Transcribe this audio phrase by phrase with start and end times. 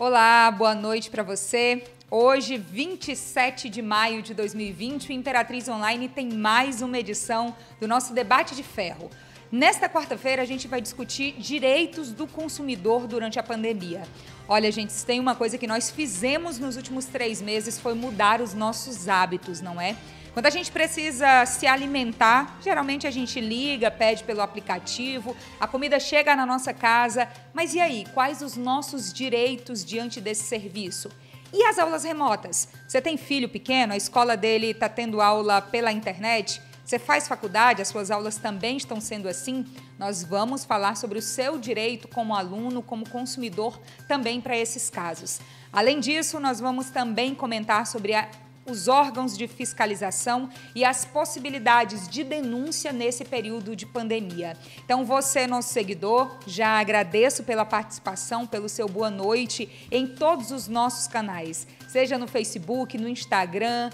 [0.00, 1.84] Olá, boa noite para você.
[2.10, 8.14] Hoje, 27 de maio de 2020, o Imperatriz Online tem mais uma edição do nosso
[8.14, 9.10] debate de ferro.
[9.52, 14.00] Nesta quarta-feira, a gente vai discutir direitos do consumidor durante a pandemia.
[14.48, 18.40] Olha, gente, se tem uma coisa que nós fizemos nos últimos três meses foi mudar
[18.40, 19.94] os nossos hábitos, não é?
[20.32, 25.98] Quando a gente precisa se alimentar, geralmente a gente liga, pede pelo aplicativo, a comida
[25.98, 28.06] chega na nossa casa, mas e aí?
[28.14, 31.10] Quais os nossos direitos diante desse serviço?
[31.52, 32.68] E as aulas remotas?
[32.86, 36.62] Você tem filho pequeno, a escola dele está tendo aula pela internet?
[36.84, 39.66] Você faz faculdade, as suas aulas também estão sendo assim?
[39.98, 45.40] Nós vamos falar sobre o seu direito como aluno, como consumidor, também para esses casos.
[45.72, 48.28] Além disso, nós vamos também comentar sobre a
[48.70, 54.56] os órgãos de fiscalização e as possibilidades de denúncia nesse período de pandemia.
[54.84, 60.68] Então, você, nosso seguidor, já agradeço pela participação, pelo seu boa noite em todos os
[60.68, 63.90] nossos canais, seja no Facebook, no Instagram,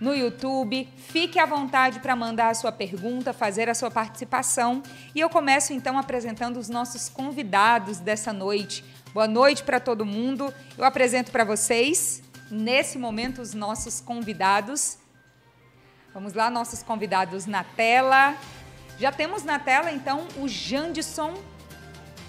[0.00, 0.88] no YouTube.
[0.96, 4.82] Fique à vontade para mandar a sua pergunta, fazer a sua participação.
[5.14, 8.84] E eu começo então apresentando os nossos convidados dessa noite.
[9.12, 10.52] Boa noite para todo mundo.
[10.76, 14.98] Eu apresento para vocês nesse momento os nossos convidados.
[16.12, 18.36] Vamos lá, nossos convidados na tela.
[18.98, 21.34] Já temos na tela então o Jandson.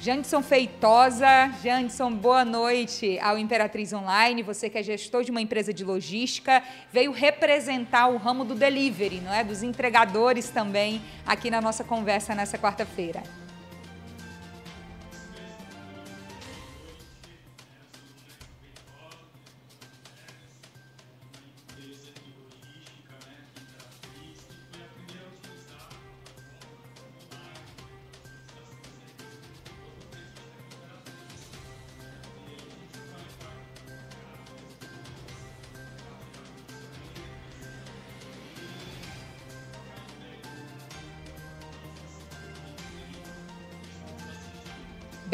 [0.02, 1.52] Jandson Feitosa.
[1.64, 4.44] Jandson, boa noite ao Imperatriz Online.
[4.44, 9.22] Você que é gestor de uma empresa de logística, veio representar o ramo do delivery,
[9.22, 9.44] não é?
[9.44, 13.24] Dos entregadores também aqui na nossa conversa nessa quarta-feira.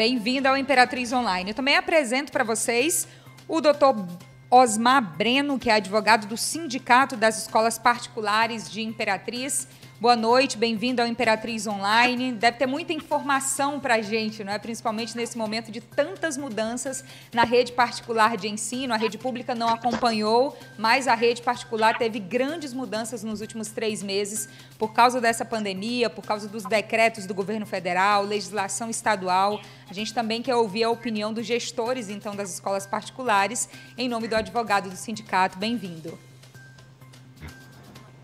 [0.04, 1.52] Bem-vindo ao Imperatriz Online.
[1.52, 3.06] Eu também apresento para vocês
[3.46, 4.04] o doutor
[4.50, 9.68] Osmar Breno, que é advogado do Sindicato das Escolas Particulares de Imperatriz.
[10.02, 12.32] Boa noite, bem-vindo ao Imperatriz Online.
[12.32, 14.58] Deve ter muita informação para a gente, não é?
[14.58, 18.92] principalmente nesse momento de tantas mudanças na rede particular de ensino.
[18.92, 24.02] A rede pública não acompanhou, mas a rede particular teve grandes mudanças nos últimos três
[24.02, 29.60] meses por causa dessa pandemia, por causa dos decretos do governo federal, legislação estadual.
[29.88, 34.26] A gente também quer ouvir a opinião dos gestores, então, das escolas particulares, em nome
[34.26, 35.56] do advogado do sindicato.
[35.60, 36.18] Bem-vindo.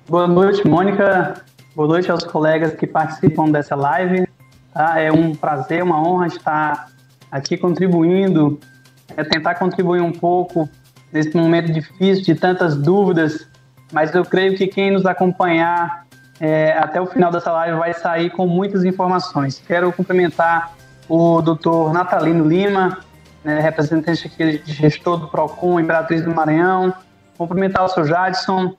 [0.09, 1.45] Boa noite, Mônica.
[1.79, 4.27] Boa noite aos colegas que participam dessa live.
[4.75, 4.99] Tá?
[4.99, 6.89] É um prazer, uma honra estar
[7.31, 8.59] aqui contribuindo,
[9.17, 10.69] é tentar contribuir um pouco
[11.13, 13.49] nesse momento difícil de tantas dúvidas,
[13.93, 16.05] mas eu creio que quem nos acompanhar
[16.41, 19.63] é, até o final dessa live vai sair com muitas informações.
[19.65, 20.75] Quero cumprimentar
[21.09, 22.99] o doutor Natalino Lima,
[23.45, 26.93] né, representante aqui de gestor do PROCON Imperatriz do Maranhão,
[27.37, 28.75] cumprimentar o seu Jadson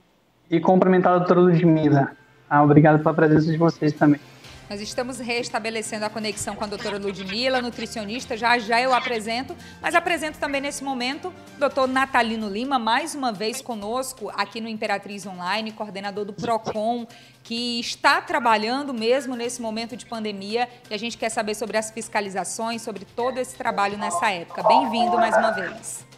[0.50, 2.19] e cumprimentar a doutora Ludmila.
[2.50, 4.20] Ah, obrigado pela presença de vocês também.
[4.68, 9.96] Nós estamos restabelecendo a conexão com a doutora Ludmila, nutricionista, já já eu apresento, mas
[9.96, 15.26] apresento também nesse momento o doutor Natalino Lima, mais uma vez conosco aqui no Imperatriz
[15.26, 17.06] Online, coordenador do PROCON,
[17.42, 21.90] que está trabalhando mesmo nesse momento de pandemia e a gente quer saber sobre as
[21.90, 24.62] fiscalizações, sobre todo esse trabalho nessa época.
[24.62, 26.09] Bem-vindo mais uma vez.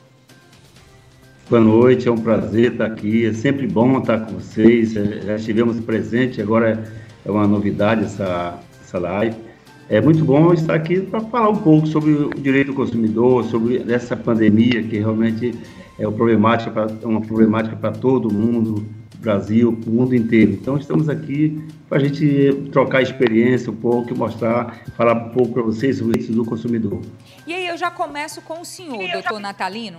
[1.51, 3.27] Boa noite, é um prazer estar aqui.
[3.27, 4.97] É sempre bom estar com vocês.
[4.97, 6.83] É, já estivemos presentes, agora
[7.25, 9.37] é uma novidade essa, essa live.
[9.89, 13.85] É muito bom estar aqui para falar um pouco sobre o direito do consumidor, sobre
[13.93, 15.53] essa pandemia que realmente
[15.99, 18.87] é uma problemática para, uma problemática para todo mundo,
[19.19, 20.53] Brasil, o mundo inteiro.
[20.53, 25.63] Então estamos aqui para a gente trocar experiência um pouco, mostrar, falar um pouco para
[25.63, 27.03] vocês sobre isso do consumidor.
[27.47, 29.99] E aí eu já começo com o senhor, doutor Natalino.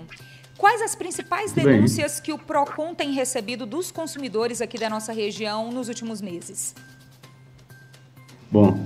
[0.58, 5.12] Quais as principais denúncias Bem, que o PROCON tem recebido dos consumidores aqui da nossa
[5.12, 6.76] região nos últimos meses?
[8.52, 8.80] Bom,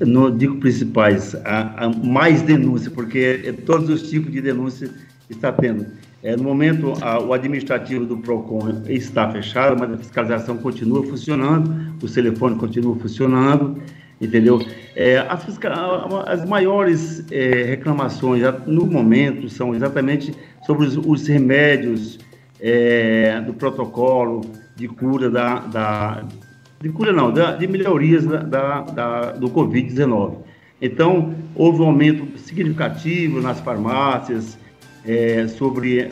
[0.00, 4.90] não digo principais, há, há mais denúncia, porque é, todos os tipos de denúncia
[5.28, 5.86] está tendo.
[6.22, 11.94] É, no momento, a, o administrativo do PROCON está fechado, mas a fiscalização continua funcionando,
[12.02, 13.82] o telefone continua funcionando,
[14.20, 14.64] entendeu?
[14.94, 15.46] É, as,
[16.26, 20.32] as, maiores é, reclamações no momento são exatamente
[20.66, 22.18] sobre os, os remédios
[22.60, 24.42] é, do protocolo
[24.76, 26.24] de cura da, da
[26.80, 30.38] de cura não, da, de melhorias da, da, da do Covid-19.
[30.80, 34.58] Então, houve um aumento significativo nas farmácias,
[35.04, 36.10] é, sobre é,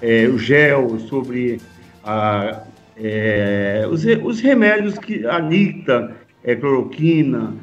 [0.00, 1.60] é, o gel, sobre
[2.02, 2.62] a,
[2.96, 7.54] é, os, os, remédios que a Anitta, é, cloroquina,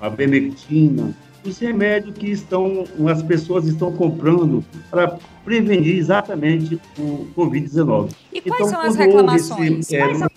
[0.00, 1.14] a bemectina,
[1.48, 8.12] os remédios que estão, as pessoas estão comprando para prevenir exatamente o Covid-19.
[8.32, 9.78] E quais então, são as reclamações?
[9.78, 10.28] Esse, quais, são,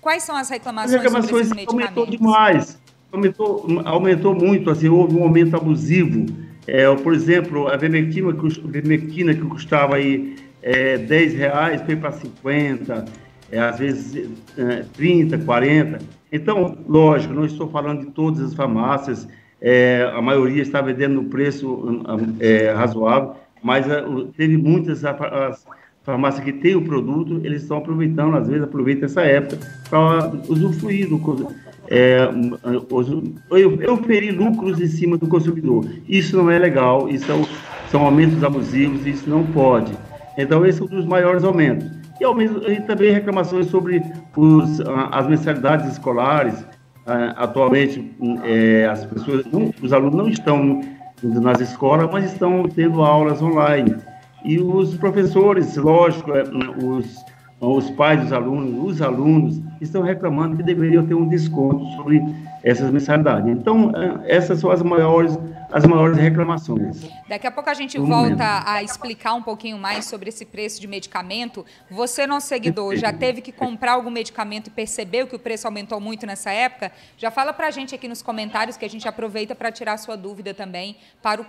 [0.00, 0.94] quais, são, as reclamações?
[0.94, 2.78] As reclamações aumentou demais,
[3.12, 6.26] aumentou, aumentou muito, assim, houve um aumento abusivo.
[6.66, 8.32] É, por exemplo, a vermectina,
[8.64, 13.04] vermectina que custava aí é, 10 reais foi para 50,
[13.50, 15.98] é, às vezes é, 30, 40.
[16.32, 19.26] Então, lógico, não estou falando de todas as farmácias,
[19.60, 22.02] é, a maioria está vendendo no preço
[22.38, 24.02] é, razoável, mas é,
[24.36, 25.66] teve muitas as
[26.02, 29.58] farmácias que têm o produto, eles estão aproveitando, às vezes aproveitam essa época
[29.88, 31.18] para usufruir do
[31.92, 32.30] é,
[33.50, 35.84] eu, eu ferir lucros em cima do consumidor.
[36.08, 37.44] Isso não é legal, isso são,
[37.90, 39.92] são aumentos abusivos, isso não pode.
[40.38, 41.90] Então, esse é um dos maiores aumentos.
[42.20, 44.00] E, ao mesmo, e também reclamações sobre
[44.36, 44.80] os,
[45.10, 46.64] as mensalidades escolares,
[47.36, 48.12] atualmente
[48.44, 50.80] é, as pessoas, não, os alunos não estão
[51.22, 53.96] indo nas escolas, mas estão tendo aulas online.
[54.44, 57.24] E os professores, lógico, é, os,
[57.60, 62.22] os pais dos alunos, os alunos, estão reclamando que deveriam ter um desconto sobre
[62.62, 63.50] essas mensalidades.
[63.50, 63.92] Então,
[64.26, 65.38] essas são as maiores
[65.72, 67.02] as maiores reclamações.
[67.28, 70.86] Daqui a pouco a gente volta a explicar um pouquinho mais sobre esse preço de
[70.86, 71.64] medicamento.
[71.90, 76.00] Você, nosso seguidor, já teve que comprar algum medicamento e percebeu que o preço aumentou
[76.00, 76.92] muito nessa época?
[77.16, 80.16] Já fala para a gente aqui nos comentários que a gente aproveita para tirar sua
[80.16, 81.46] dúvida também para o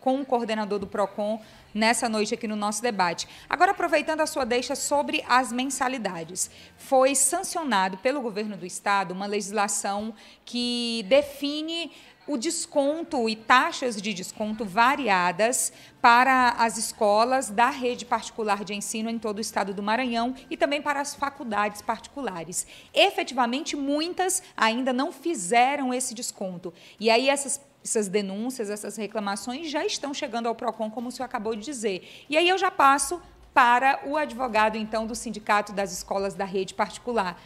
[0.00, 1.40] com o coordenador do PROCON
[1.74, 3.26] nessa noite aqui no nosso debate.
[3.48, 6.50] Agora, aproveitando a sua deixa sobre as mensalidades.
[6.76, 11.90] Foi sancionado pelo governo do estado uma legislação que define
[12.26, 19.10] o desconto e taxas de desconto variadas para as escolas da rede particular de ensino
[19.10, 22.66] em todo o estado do Maranhão e também para as faculdades particulares.
[22.94, 26.72] Efetivamente, muitas ainda não fizeram esse desconto.
[26.98, 31.26] E aí essas essas denúncias, essas reclamações já estão chegando ao PROCON, como o senhor
[31.26, 32.24] acabou de dizer.
[32.30, 33.20] E aí eu já passo
[33.52, 37.36] para o advogado, então, do Sindicato das Escolas da Rede Particular.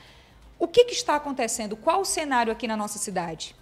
[0.59, 1.75] O que, que está acontecendo?
[1.75, 3.57] Qual o cenário aqui na nossa cidade?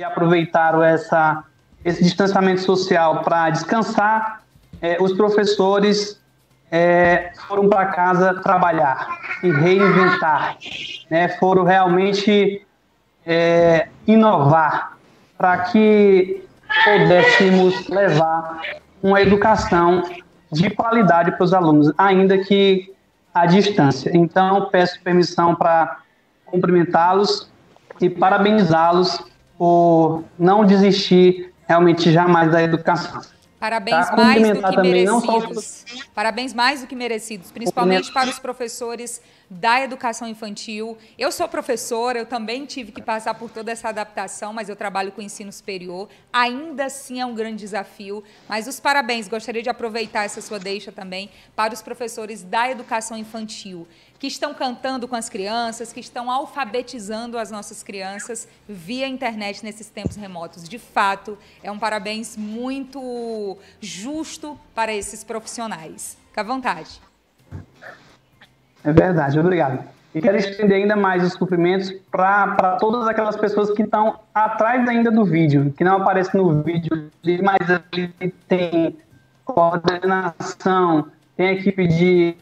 [0.00, 1.44] E aproveitaram essa,
[1.84, 4.42] esse distanciamento social para descansar,
[4.80, 6.18] é, os professores
[6.72, 10.56] é, foram para casa trabalhar e reinventar,
[11.10, 11.28] né?
[11.38, 12.66] foram realmente
[13.26, 14.96] é, inovar
[15.36, 16.48] para que
[16.82, 18.62] pudéssemos levar
[19.02, 20.02] uma educação
[20.50, 22.90] de qualidade para os alunos, ainda que
[23.34, 24.10] à distância.
[24.16, 25.98] Então, peço permissão para
[26.46, 27.50] cumprimentá-los
[28.00, 29.29] e parabenizá-los
[29.60, 33.20] por não desistir realmente jamais da educação.
[33.58, 34.16] Parabéns tá?
[34.16, 35.84] mais do que merecidos.
[36.14, 40.96] Parabéns mais do que merecidos, principalmente para os professores da educação infantil.
[41.18, 45.12] Eu sou professora, eu também tive que passar por toda essa adaptação, mas eu trabalho
[45.12, 46.08] com ensino superior.
[46.32, 49.28] Ainda assim é um grande desafio, mas os parabéns.
[49.28, 53.86] Gostaria de aproveitar essa sua deixa também para os professores da educação infantil
[54.20, 59.88] que estão cantando com as crianças, que estão alfabetizando as nossas crianças via internet nesses
[59.88, 60.68] tempos remotos.
[60.68, 66.18] De fato, é um parabéns muito justo para esses profissionais.
[66.28, 67.00] Fique à vontade.
[68.84, 69.82] É verdade, obrigado.
[70.14, 75.10] E quero estender ainda mais os cumprimentos para todas aquelas pessoas que estão atrás ainda
[75.10, 77.10] do vídeo, que não aparecem no vídeo,
[77.42, 78.98] mas ali tem
[79.46, 82.36] coordenação, tem equipe de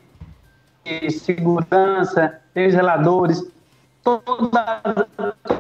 [1.11, 3.45] segurança, tem reladores,
[4.03, 5.07] toda,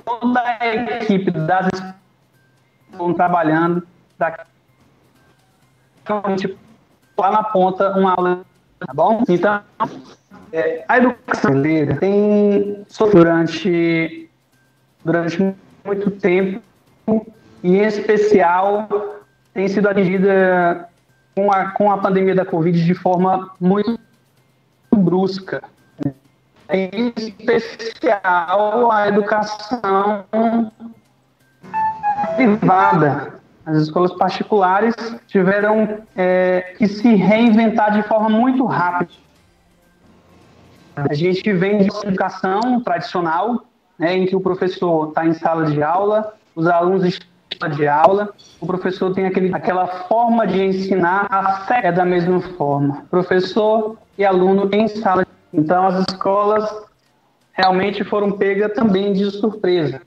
[0.04, 1.68] toda a equipe das
[2.90, 4.44] estão trabalhando para
[7.16, 8.40] lá na ponta uma aula,
[8.78, 9.22] tá bom?
[9.28, 9.60] Então,
[10.50, 14.30] É, a educação brasileira tem durante,
[15.04, 16.62] durante muito tempo
[17.62, 18.88] e, em especial,
[19.52, 20.88] tem sido atingida
[21.34, 24.00] com a, com a pandemia da Covid de forma muito
[24.98, 25.62] brusca.
[26.70, 30.24] Em especial, a educação
[32.36, 33.38] privada.
[33.64, 34.94] As escolas particulares
[35.26, 39.12] tiveram é, que se reinventar de forma muito rápida.
[40.96, 43.64] A gente vem de uma educação tradicional,
[43.98, 47.20] né, em que o professor está em sala de aula, os alunos
[47.76, 52.40] de aula, o professor tem aquele, aquela forma de ensinar, a fé é da mesma
[52.40, 53.04] forma.
[53.10, 55.26] Professor e aluno em sala.
[55.52, 56.70] Então, as escolas
[57.52, 60.00] realmente foram pegas também de surpresa,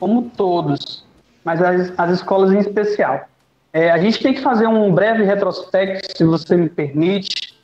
[0.00, 1.04] como todos,
[1.44, 3.28] mas as, as escolas em especial.
[3.72, 7.56] É, a gente tem que fazer um breve retrospecto, se você me permite.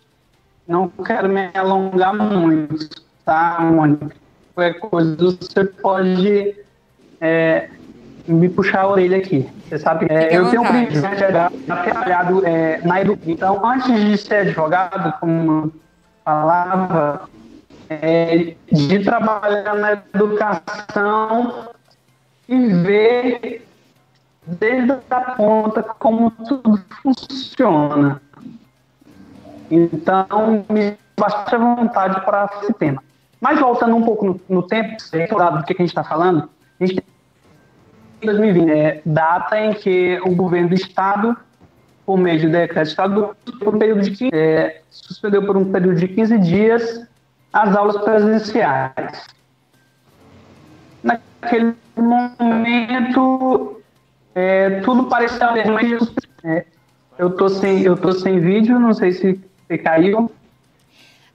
[0.67, 2.89] Não quero me alongar muito,
[3.25, 4.15] tá, Mônica?
[4.55, 6.55] Qualquer coisa, você pode
[7.21, 7.71] é,
[8.29, 9.49] me puxar a orelha aqui.
[9.69, 13.33] Você sabe, é, eu tenho um privilégio de ter trabalhado é, na educação.
[13.33, 15.73] Então, antes de ser advogado, como
[16.25, 17.29] falava,
[17.89, 21.69] é, de trabalhar na educação
[22.49, 23.67] e ver
[24.47, 28.21] desde a ponta como tudo funciona.
[29.71, 33.03] Então, me bastante vontade para esse tema.
[33.41, 36.49] Mas voltando um pouco no, no tempo, do que a gente está falando,
[36.81, 37.05] a gente tem
[38.27, 41.37] 2020, é, data em que o governo do Estado,
[42.05, 45.97] por meio de decreto estadual, por um período de 15, é, suspendeu por um período
[45.97, 47.07] de 15 dias
[47.53, 49.27] as aulas presenciais.
[51.03, 53.81] Naquele momento,
[54.35, 55.49] é, tudo parecia
[56.45, 56.65] é,
[57.19, 60.31] eu tô sem eu tô sem vídeo, não sei se, se caiu.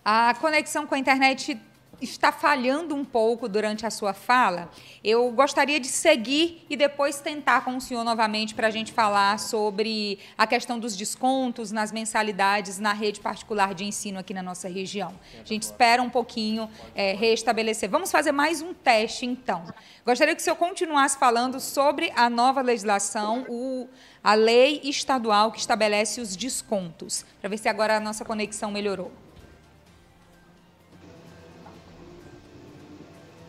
[0.04, 1.60] A conexão com a internet
[2.02, 4.70] está falhando um pouco durante a sua fala,
[5.04, 9.40] eu gostaria de seguir e depois tentar com o senhor novamente para a gente falar
[9.40, 14.68] sobre a questão dos descontos nas mensalidades na rede particular de ensino aqui na nossa
[14.68, 15.14] região.
[15.42, 17.90] A gente espera um pouquinho é, restabelecer.
[17.90, 19.64] Vamos fazer mais um teste, então.
[20.06, 23.88] Gostaria que o senhor continuasse falando sobre a nova legislação, o,
[24.24, 29.23] a lei estadual que estabelece os descontos, para ver se agora a nossa conexão melhorou.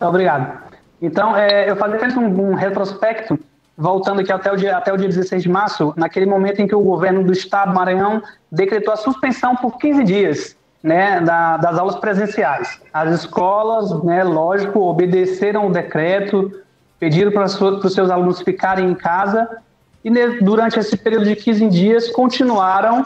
[0.08, 0.62] Obrigado.
[1.00, 3.38] Então, é, eu falei um, um retrospecto,
[3.76, 6.74] voltando aqui até o, dia, até o dia 16 de março, naquele momento em que
[6.74, 11.78] o governo do Estado do Maranhão decretou a suspensão por 15 dias né, da, das
[11.78, 12.80] aulas presenciais.
[12.92, 16.52] As escolas, né, lógico, obedeceram o decreto,
[16.98, 19.48] pediram para os seus alunos ficarem em casa
[20.04, 20.10] e
[20.42, 23.04] durante esse período de 15 dias continuaram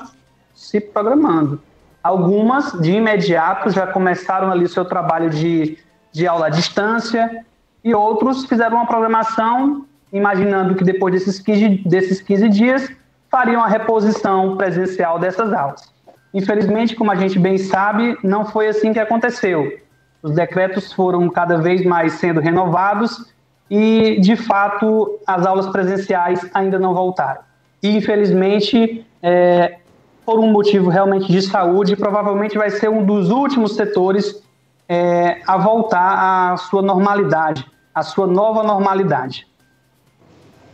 [0.54, 1.60] se programando.
[2.02, 5.78] Algumas, de imediato, já começaram ali o seu trabalho de
[6.18, 7.44] de aula à distância,
[7.84, 12.90] e outros fizeram uma programação imaginando que depois desses 15, desses 15 dias
[13.30, 15.92] fariam a reposição presencial dessas aulas.
[16.34, 19.78] Infelizmente, como a gente bem sabe, não foi assim que aconteceu.
[20.20, 23.32] Os decretos foram cada vez mais sendo renovados
[23.70, 27.42] e, de fato, as aulas presenciais ainda não voltaram.
[27.80, 29.78] E, infelizmente, é,
[30.26, 34.42] por um motivo realmente de saúde, provavelmente vai ser um dos últimos setores
[34.88, 39.46] é, a voltar à sua normalidade, à sua nova normalidade.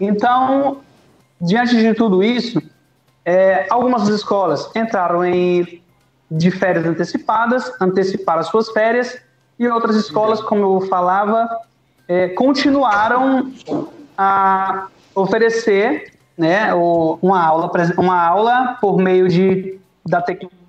[0.00, 0.78] Então,
[1.40, 2.62] diante de tudo isso,
[3.25, 5.83] é, algumas escolas entraram em
[6.30, 9.18] de férias antecipadas, anteciparam as suas férias,
[9.59, 11.49] e outras escolas, como eu falava,
[12.09, 13.52] é, continuaram
[14.18, 20.63] a oferecer né, uma, aula, uma aula por meio de, da tecnologia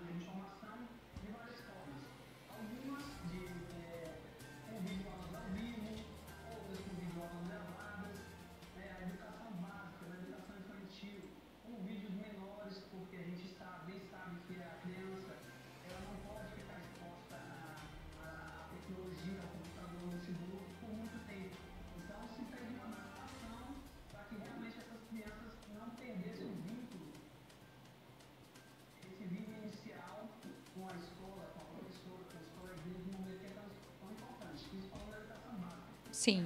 [36.25, 36.43] Sim.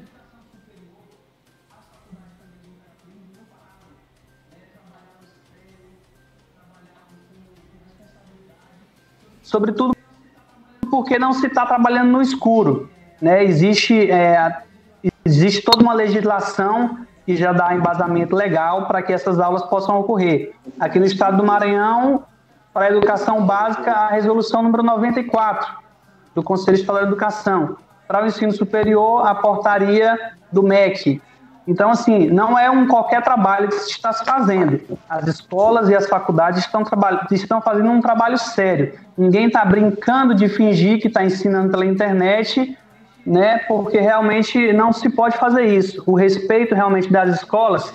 [9.42, 9.96] Sobretudo
[10.92, 12.92] porque não se está trabalhando no escuro.
[13.22, 13.46] Né?
[13.46, 14.64] Existe, é,
[15.24, 20.54] existe toda uma legislação que já dá embasamento legal para que essas aulas possam ocorrer.
[20.78, 22.26] Aqui no estado do Maranhão,
[22.74, 25.74] para a educação básica, a resolução número 94,
[26.36, 27.78] do Conselho Estadual de Educação.
[28.10, 30.18] Para o ensino superior, a portaria
[30.52, 31.22] do MEC.
[31.68, 34.82] Então, assim, não é um qualquer trabalho que se está se fazendo.
[35.08, 36.84] As escolas e as faculdades estão,
[37.30, 38.96] estão fazendo um trabalho sério.
[39.16, 42.76] Ninguém está brincando de fingir que está ensinando pela internet,
[43.24, 43.60] né?
[43.68, 46.02] Porque realmente não se pode fazer isso.
[46.08, 47.94] O respeito realmente das escolas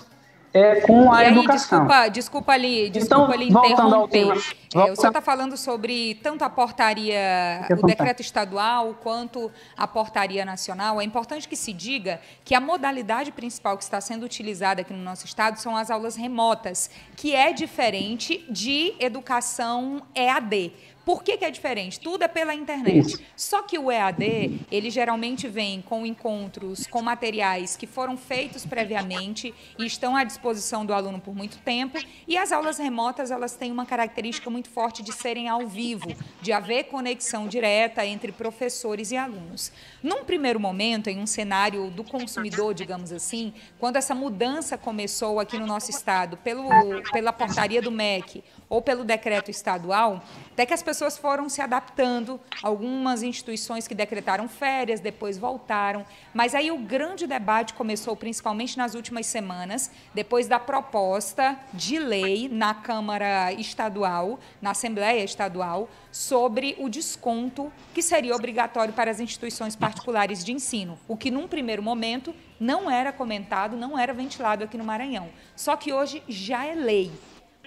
[0.55, 1.81] é, com a aí, educação.
[1.81, 4.29] Desculpa, desculpa ali, desculpa então, ali interromper.
[4.73, 10.45] É, o senhor está falando sobre tanto a portaria, o decreto estadual, quanto a portaria
[10.45, 11.01] nacional.
[11.01, 15.03] É importante que se diga que a modalidade principal que está sendo utilizada aqui no
[15.03, 20.73] nosso estado são as aulas remotas, que é diferente de educação EAD.
[21.05, 22.01] Por que, que, é diferente?
[22.01, 23.23] Tudo é pela internet.
[23.37, 29.55] Só que o EAD, ele geralmente vem com encontros, com materiais que foram feitos previamente
[29.79, 31.99] e estão à disposição do aluno por muito tempo.
[32.27, 36.53] E as aulas remotas, elas têm uma característica muito forte de serem ao vivo, de
[36.53, 39.71] haver conexão direta entre professores e alunos.
[40.03, 45.59] Num primeiro momento, em um cenário do consumidor, digamos assim, quando essa mudança começou aqui
[45.59, 46.69] no nosso estado pelo,
[47.13, 52.41] pela portaria do MEC ou pelo decreto estadual, até que as pessoas foram se adaptando,
[52.63, 56.05] algumas instituições que decretaram férias, depois voltaram.
[56.33, 62.49] Mas aí o grande debate começou principalmente nas últimas semanas, depois da proposta de lei
[62.49, 69.75] na Câmara Estadual, na Assembleia Estadual, sobre o desconto que seria obrigatório para as instituições
[69.75, 74.79] particulares de ensino, o que num primeiro momento não era comentado, não era ventilado aqui
[74.79, 75.29] no Maranhão.
[75.57, 77.11] Só que hoje já é lei.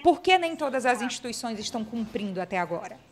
[0.02, 3.07] Por que nem todas as instituições estão cumprindo até agora?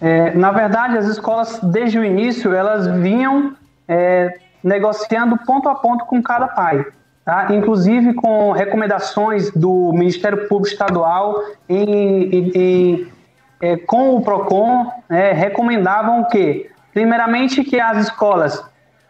[0.00, 3.54] É, na verdade, as escolas, desde o início, elas vinham
[3.88, 6.84] é, negociando ponto a ponto com cada pai.
[7.24, 7.48] Tá?
[7.50, 13.12] Inclusive com recomendações do Ministério Público Estadual em, em, em,
[13.62, 18.62] é, com o PROCON, né, recomendavam que, primeiramente, que as escolas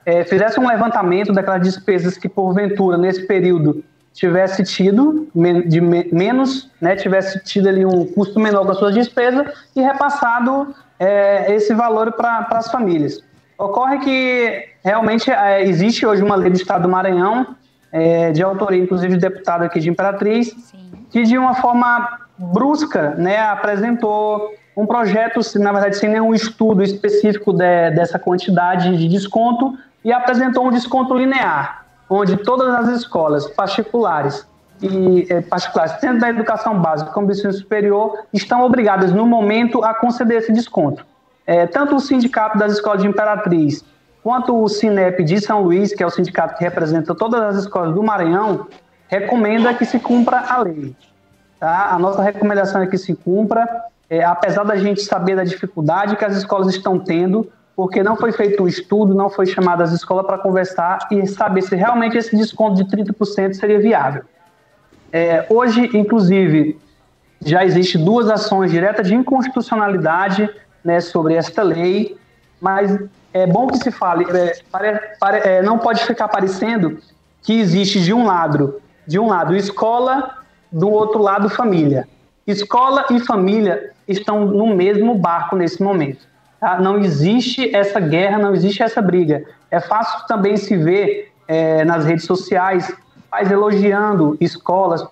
[0.07, 3.83] é, fizessem um levantamento daquelas despesas que, porventura, nesse período,
[4.15, 5.29] tivesse tido
[5.67, 11.53] de menos, né, tivesse tido ali um custo menor das suas despesas e repassado é,
[11.53, 13.21] esse valor para as famílias.
[13.59, 17.57] Ocorre que realmente é, existe hoje uma lei do Estado do Maranhão,
[17.91, 21.07] é, de autoria inclusive de deputado aqui de Imperatriz, Sim.
[21.11, 27.53] que de uma forma brusca né, apresentou um projeto, na verdade sem nenhum estudo específico
[27.53, 34.47] de, dessa quantidade de desconto, e apresentou um desconto linear onde todas as escolas particulares
[34.83, 39.83] e eh, particulares, tanto da educação básica como do ensino superior, estão obrigadas, no momento,
[39.85, 41.05] a conceder esse desconto.
[41.47, 43.85] É, tanto o Sindicato das Escolas de Imperatriz,
[44.23, 47.95] quanto o Sinep de São Luís, que é o sindicato que representa todas as escolas
[47.95, 48.67] do Maranhão,
[49.07, 50.97] recomenda que se cumpra a lei.
[51.61, 51.91] Tá?
[51.93, 53.69] A nossa recomendação é que se cumpra,
[54.09, 58.33] é, apesar da gente saber da dificuldade que as escolas estão tendo, porque não foi
[58.33, 62.37] feito um estudo, não foi chamada as escolas para conversar e saber se realmente esse
[62.37, 64.23] desconto de 30% seria viável.
[65.13, 66.79] É, hoje, inclusive,
[67.45, 70.49] já existe duas ações diretas de inconstitucionalidade
[70.85, 72.17] né, sobre esta lei,
[72.61, 72.97] mas
[73.33, 76.99] é bom que se fale, é, pare, pare, é, não pode ficar parecendo
[77.43, 80.39] que existe de um lado, de um lado escola,
[80.71, 82.09] do outro lado família.
[82.47, 86.27] Escola e família estão no mesmo barco nesse momento.
[86.65, 86.81] Tá?
[86.81, 89.45] Não existe essa guerra, não existe essa briga.
[89.71, 92.91] É fácil também se ver é, nas redes sociais
[93.31, 95.07] pais elogiando escolas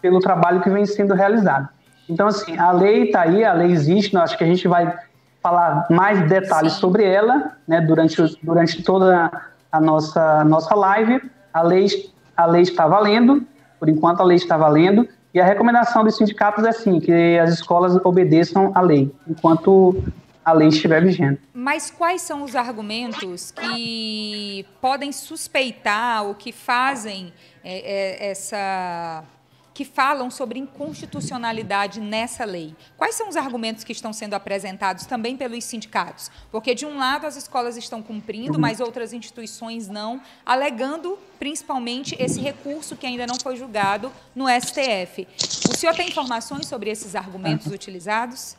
[0.00, 1.68] pelo trabalho que vem sendo realizado.
[2.08, 4.98] Então, assim, a lei está aí, a lei existe, acho que a gente vai
[5.42, 6.80] falar mais detalhes Sim.
[6.80, 9.30] sobre ela né, durante, durante toda
[9.70, 11.20] a nossa, nossa live.
[11.52, 11.86] A lei,
[12.34, 13.46] a lei está valendo,
[13.78, 17.52] por enquanto a lei está valendo, e a recomendação dos sindicatos é assim, que as
[17.52, 20.02] escolas obedeçam à lei, enquanto
[20.44, 21.40] a lei estiver vigente.
[21.52, 29.24] Mas quais são os argumentos que podem suspeitar ou que fazem é, é, essa
[29.74, 32.74] que falam sobre inconstitucionalidade nessa lei.
[32.96, 36.30] Quais são os argumentos que estão sendo apresentados também pelos sindicatos?
[36.52, 42.40] Porque, de um lado, as escolas estão cumprindo, mas outras instituições não, alegando principalmente esse
[42.40, 45.26] recurso que ainda não foi julgado no STF.
[45.68, 48.56] O senhor tem informações sobre esses argumentos utilizados?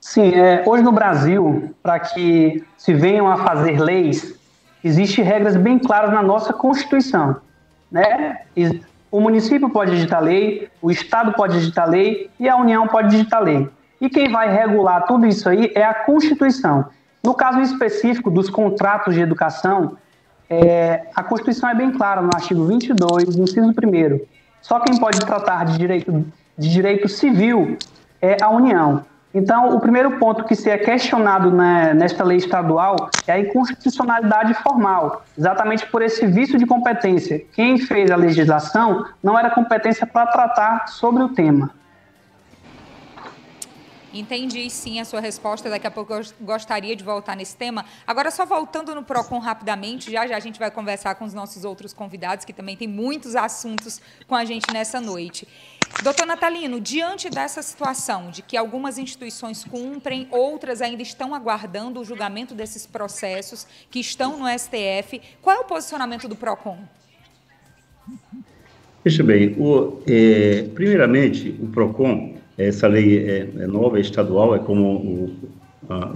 [0.00, 4.34] Sim, é, hoje no Brasil, para que se venham a fazer leis,
[4.82, 7.36] existem regras bem claras na nossa Constituição.
[7.90, 8.38] Né?
[9.10, 13.40] O município pode editar lei, o Estado pode editar lei e a União pode editar
[13.40, 13.68] lei.
[14.00, 16.86] E quem vai regular tudo isso aí é a Constituição.
[17.22, 19.96] No caso específico dos contratos de educação,
[20.48, 24.20] é, a Constituição é bem clara no artigo 22, inciso 1
[24.62, 26.24] Só quem pode tratar de direito,
[26.56, 27.76] de direito civil
[28.20, 29.04] é a União.
[29.32, 34.54] Então, o primeiro ponto que se é questionado né, nesta lei estadual é a inconstitucionalidade
[34.54, 37.38] formal, exatamente por esse vício de competência.
[37.52, 41.70] Quem fez a legislação não era competência para tratar sobre o tema.
[44.12, 45.70] Entendi sim a sua resposta.
[45.70, 47.84] Daqui a pouco eu gostaria de voltar nesse tema.
[48.04, 51.64] Agora, só voltando no PROCON rapidamente, já já a gente vai conversar com os nossos
[51.64, 55.46] outros convidados, que também tem muitos assuntos com a gente nessa noite.
[56.02, 62.04] Doutor Natalino, diante dessa situação de que algumas instituições cumprem, outras ainda estão aguardando o
[62.04, 66.78] julgamento desses processos que estão no STF, qual é o posicionamento do PROCON?
[69.04, 74.58] Veja bem, o, é, primeiramente, o PROCON essa lei é, é nova, é estadual, é
[74.58, 75.36] como o,
[75.88, 76.12] a,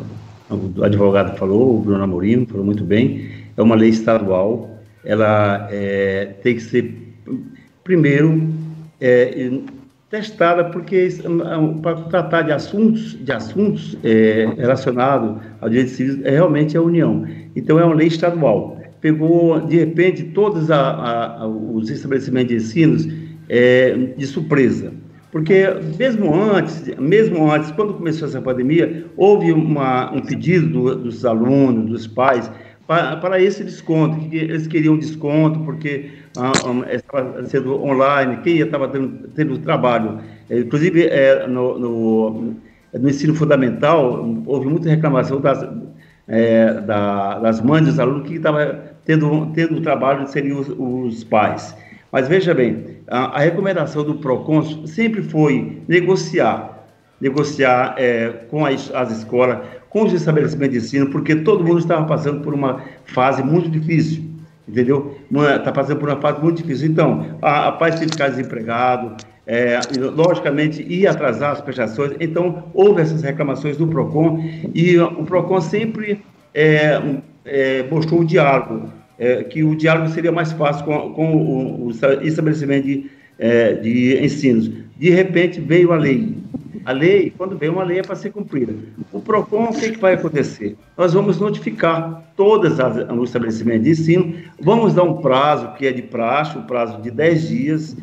[0.50, 6.34] o, advogado falou, o Bruno Amorim falou muito bem, é uma lei estadual, ela é,
[6.42, 7.14] tem que ser,
[7.82, 8.52] primeiro,
[9.00, 9.50] é,
[10.10, 16.30] testada, porque é para tratar de assuntos, de assuntos é, relacionados ao direito civil, é
[16.30, 17.26] realmente a União.
[17.56, 18.80] Então, é uma lei estadual.
[19.00, 23.08] Pegou, de repente, todos a, a, os estabelecimentos de ensinos
[23.48, 24.92] é, de surpresa
[25.34, 25.64] porque
[25.98, 31.90] mesmo antes, mesmo antes, quando começou essa pandemia, houve uma, um pedido do, dos alunos,
[31.90, 32.48] dos pais,
[32.86, 36.08] para, para esse desconto, que eles queriam desconto porque
[36.90, 40.18] estava sendo online, quem estava tendo, tendo trabalho,
[40.50, 42.54] é, inclusive é, no, no,
[42.92, 45.64] no, ensino fundamental, houve muita reclamação das,
[46.26, 48.60] é, da, das mães dos alunos que estavam
[49.04, 51.76] tendo, tendo trabalho seriam os, os pais.
[52.10, 56.84] Mas veja bem, a, a recomendação do PROCON sempre foi negociar,
[57.20, 62.04] negociar é, com as, as escolas, com os estabelecimentos de ensino, porque todo mundo estava
[62.06, 64.33] passando por uma fase muito difícil,
[64.68, 65.16] entendeu?
[65.56, 66.88] Está passando por uma fase muito difícil.
[66.88, 73.02] Então, a, a paz de ficar desempregado, é, logicamente ia atrasar as prestações, então houve
[73.02, 74.42] essas reclamações do PROCON
[74.74, 76.24] e o PROCON sempre
[76.54, 76.98] é,
[77.44, 81.90] é, mostrou o diálogo é, que o diálogo seria mais fácil com, com o, o,
[81.90, 84.70] estabelecimento de, é, de ensinos.
[84.96, 86.36] De repente veio a lei.
[86.84, 88.74] A lei, quando veio uma lei, é para ser cumprida.
[89.10, 90.76] O PROCON, o que, que vai acontecer?
[90.96, 96.02] Nós vamos notificar todos os estabelecimentos de ensino, vamos dar um prazo, que é de
[96.02, 97.96] praxe, um prazo de 10 dias,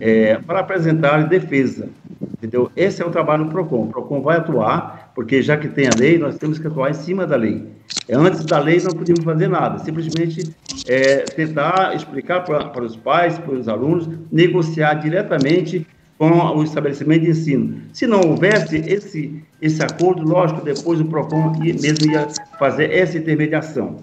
[0.00, 1.88] é, para apresentar defesa.
[2.34, 2.70] Entendeu?
[2.76, 3.84] Esse é o trabalho do PROCON.
[3.84, 6.94] O PROCON vai atuar, porque já que tem a lei, nós temos que atuar em
[6.94, 7.64] cima da lei.
[8.10, 10.54] Antes da lei não podíamos fazer nada, simplesmente
[10.86, 15.86] é, tentar explicar para os pais, para os alunos, negociar diretamente
[16.18, 17.82] com o estabelecimento de ensino.
[17.92, 22.26] Se não houvesse esse, esse acordo, lógico, depois o PROCON mesmo ia
[22.58, 23.98] fazer essa intermediação,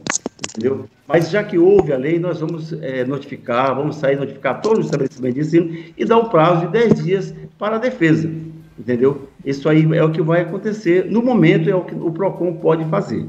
[0.49, 0.85] entendeu?
[1.07, 4.85] Mas já que houve a lei, nós vamos é, notificar, vamos sair notificar todos os
[4.85, 8.29] estabelecimentos de ensino e dar um prazo de 10 dias para a defesa,
[8.77, 9.27] entendeu?
[9.43, 12.85] Isso aí é o que vai acontecer, no momento é o que o PROCON pode
[12.85, 13.25] fazer.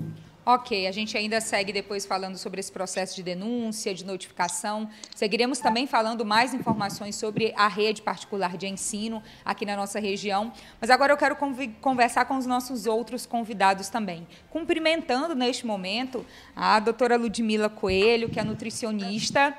[0.46, 4.90] Ok, a gente ainda segue depois falando sobre esse processo de denúncia, de notificação.
[5.16, 10.52] Seguiremos também falando mais informações sobre a rede particular de ensino aqui na nossa região.
[10.78, 11.34] Mas agora eu quero
[11.80, 14.26] conversar com os nossos outros convidados também.
[14.50, 19.56] Cumprimentando neste momento a doutora Ludmila Coelho, que é nutricionista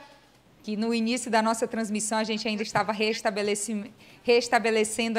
[0.62, 3.88] que no início da nossa transmissão a gente ainda estava restabelecendo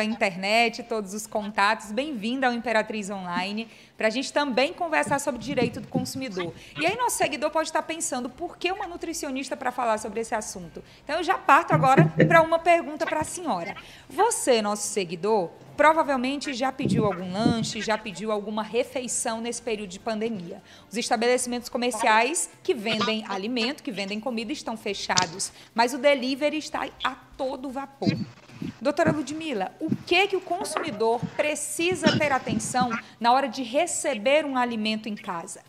[0.01, 1.93] a internet, todos os contatos.
[1.93, 6.53] Bem-vinda ao Imperatriz Online, para a gente também conversar sobre direito do consumidor.
[6.77, 10.35] E aí nosso seguidor pode estar pensando, por que uma nutricionista para falar sobre esse
[10.35, 10.83] assunto?
[11.05, 13.77] Então eu já parto agora para uma pergunta para a senhora.
[14.09, 20.01] Você, nosso seguidor, provavelmente já pediu algum lanche, já pediu alguma refeição nesse período de
[20.01, 20.61] pandemia.
[20.91, 26.89] Os estabelecimentos comerciais que vendem alimento, que vendem comida, estão fechados, mas o delivery está
[27.05, 28.11] a todo vapor.
[28.81, 34.57] Doutora Ludmila, o que, que o consumidor precisa ter atenção na hora de receber um
[34.57, 35.61] alimento em casa?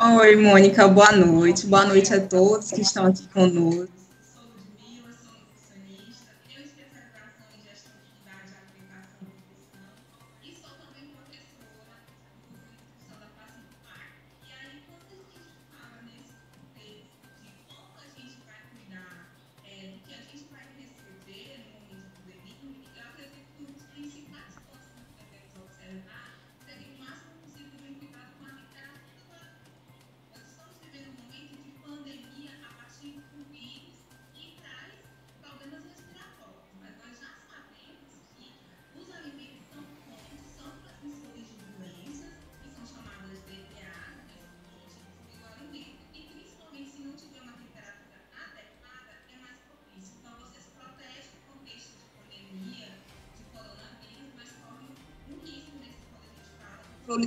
[0.00, 1.66] Oi, Mônica, boa noite.
[1.66, 3.97] Boa noite a todos que estão aqui conosco.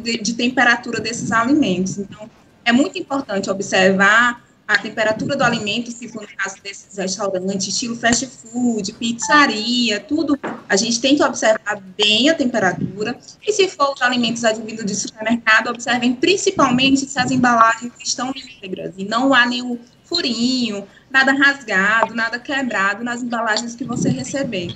[0.01, 1.97] De, de temperatura desses alimentos.
[1.97, 2.29] Então,
[2.65, 7.95] é muito importante observar a temperatura do alimento, se for no caso desses restaurantes, estilo
[7.95, 13.17] fast food, pizzaria, tudo, a gente tem que observar bem a temperatura.
[13.45, 18.93] E se for os alimentos advindos de supermercado, observem principalmente se as embalagens estão íntegras
[18.97, 24.75] e não há nenhum furinho, nada rasgado, nada quebrado nas embalagens que você receber.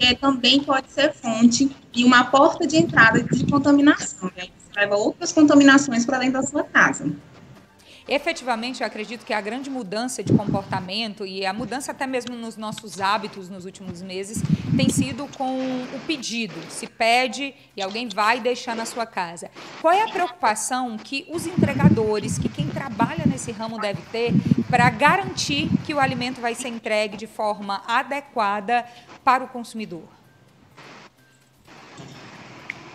[0.00, 4.30] É, também pode ser fonte e uma porta de entrada de contaminação.
[4.36, 7.10] E você leva outras contaminações para dentro da sua casa.
[8.08, 12.56] Efetivamente, eu acredito que a grande mudança de comportamento e a mudança até mesmo nos
[12.56, 14.42] nossos hábitos nos últimos meses
[14.76, 16.54] tem sido com o pedido.
[16.68, 19.50] Se pede e alguém vai deixar na sua casa.
[19.80, 24.32] Qual é a preocupação que os entregadores, que quem trabalha nesse ramo deve ter
[24.68, 28.84] para garantir que o alimento vai ser entregue de forma adequada
[29.22, 30.21] para o consumidor?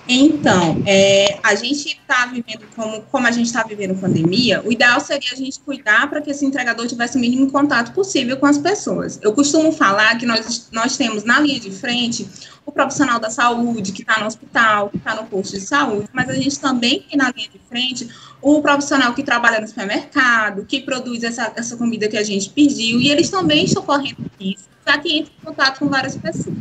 [0.09, 4.99] Então, é, a gente está vivendo, como, como a gente está vivendo pandemia, o ideal
[5.01, 8.57] seria a gente cuidar para que esse entregador tivesse o mínimo contato possível com as
[8.57, 9.19] pessoas.
[9.21, 12.27] Eu costumo falar que nós, nós temos na linha de frente
[12.65, 16.29] o profissional da saúde, que está no hospital, que está no posto de saúde, mas
[16.29, 18.09] a gente também tem na linha de frente
[18.41, 22.99] o profissional que trabalha no supermercado, que produz essa, essa comida que a gente pediu,
[22.99, 26.55] e eles também estão correndo risco, já que entra em contato com várias pessoas.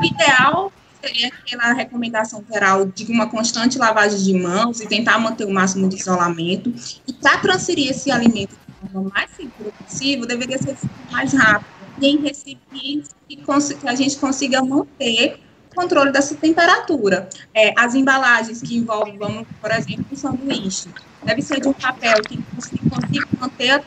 [0.00, 0.72] O ideal
[1.06, 5.88] seria aquela recomendação geral de uma constante lavagem de mãos e tentar manter o máximo
[5.88, 6.72] de isolamento.
[7.06, 10.76] E para transferir esse alimento de forma mais segura possível, deveria ser
[11.10, 15.38] mais rápido, e em recipientes que, que a gente consiga manter
[15.70, 17.28] o controle dessa temperatura.
[17.54, 20.88] É, as embalagens que envolvem, vamos, por exemplo, um sanduíche,
[21.22, 23.78] deve ser de um papel que consiga manter a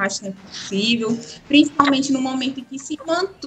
[0.00, 2.98] temperatura mais tempo possível, principalmente no momento em que se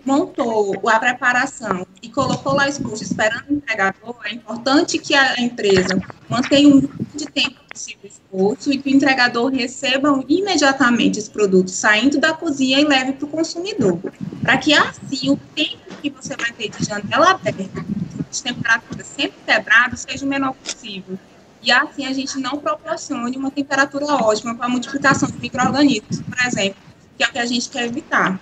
[0.06, 6.00] montou a preparação e colocou lá exposto esperando o entregador, é importante que a empresa
[6.30, 6.82] mantenha um
[7.16, 12.80] de tempo possível exposto e que o entregador receba imediatamente os produtos saindo da cozinha
[12.80, 14.00] e leve para o consumidor,
[14.42, 17.84] para que assim o tempo que você vai ter de janela aberta,
[18.30, 21.18] de temperatura sempre quebrado, seja o menor possível
[21.64, 26.38] e assim a gente não proporcione uma temperatura ótima para a multiplicação de micro-organismos, por
[26.46, 26.76] exemplo,
[27.18, 28.40] que é o que a gente quer evitar.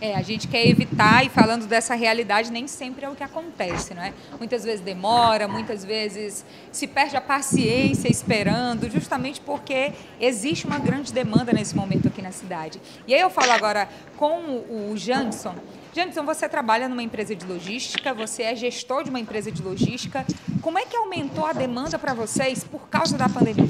[0.00, 3.92] É, a gente quer evitar, e falando dessa realidade, nem sempre é o que acontece,
[3.94, 4.12] não é?
[4.38, 11.12] Muitas vezes demora, muitas vezes se perde a paciência esperando, justamente porque existe uma grande
[11.12, 12.80] demanda nesse momento aqui na cidade.
[13.06, 15.54] E aí eu falo agora com o Janson,
[15.96, 20.26] Janison, você trabalha numa empresa de logística, você é gestor de uma empresa de logística.
[20.60, 23.66] Como é que aumentou a demanda para vocês por causa da pandemia?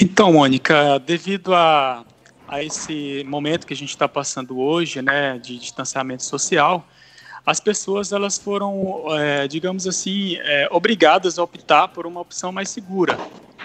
[0.00, 2.04] Então, Mônica, devido a,
[2.46, 6.86] a esse momento que a gente está passando hoje, né, de distanciamento social,
[7.44, 12.68] as pessoas elas foram, é, digamos assim, é, obrigadas a optar por uma opção mais
[12.68, 13.18] segura.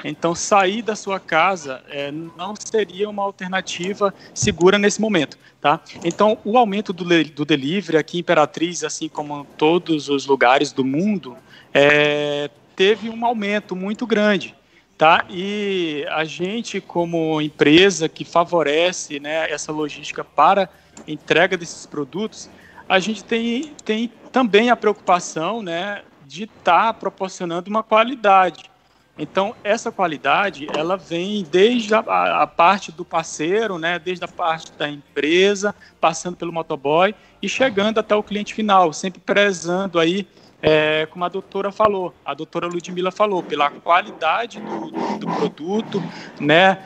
[0.04, 5.80] Então, sair da sua casa é, não seria uma alternativa segura nesse momento, tá?
[6.04, 10.72] Então, o aumento do, do delivery aqui em Imperatriz, assim como em todos os lugares
[10.72, 11.38] do mundo,
[11.74, 14.56] é, teve um aumento muito grande.
[14.96, 15.26] Tá?
[15.30, 20.70] E a gente, como empresa que favorece né, essa logística para
[21.08, 22.50] entrega desses produtos,
[22.88, 28.70] a gente tem, tem também a preocupação né, de estar tá proporcionando uma qualidade.
[29.18, 34.72] Então, essa qualidade, ela vem desde a, a, parte do parceiro, né, desde a parte
[34.74, 40.28] da empresa, passando pelo motoboy e chegando até o cliente final, sempre prezando aí,
[40.64, 46.02] é, como a doutora falou, a doutora Ludmila falou, pela qualidade do, do produto,
[46.40, 46.80] né,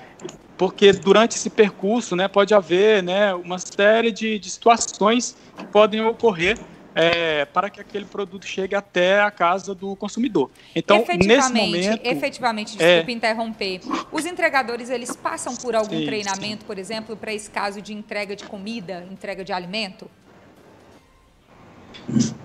[0.58, 6.02] porque durante esse percurso, né, pode haver, né, uma série de, de situações que podem
[6.02, 6.58] ocorrer
[6.98, 10.50] é, para que aquele produto chegue até a casa do consumidor.
[10.76, 13.82] Então, nesse momento, efetivamente, é desculpe é, interromper.
[14.12, 16.68] Os entregadores eles passam por algum sim, treinamento, sim.
[16.68, 20.10] por exemplo, para esse caso de entrega de comida, entrega de alimento?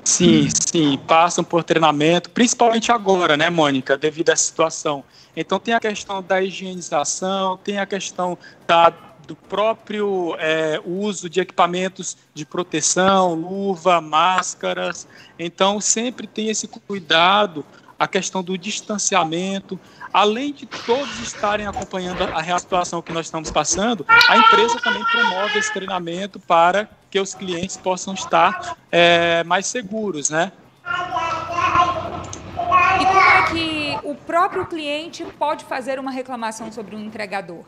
[0.04, 5.02] Sim, sim, passam por treinamento, principalmente agora, né, Mônica, devido à situação.
[5.34, 8.36] Então tem a questão da higienização, tem a questão
[8.66, 8.92] da,
[9.26, 15.06] do próprio é, uso de equipamentos de proteção, luva, máscaras.
[15.38, 17.64] Então sempre tem esse cuidado,
[17.98, 19.78] a questão do distanciamento.
[20.12, 25.02] Além de todos estarem acompanhando a real situação que nós estamos passando, a empresa também
[25.04, 30.52] promove esse treinamento para que os clientes possam estar é, mais seguros, né?
[33.00, 37.64] E como é que o próprio cliente pode fazer uma reclamação sobre um entregador?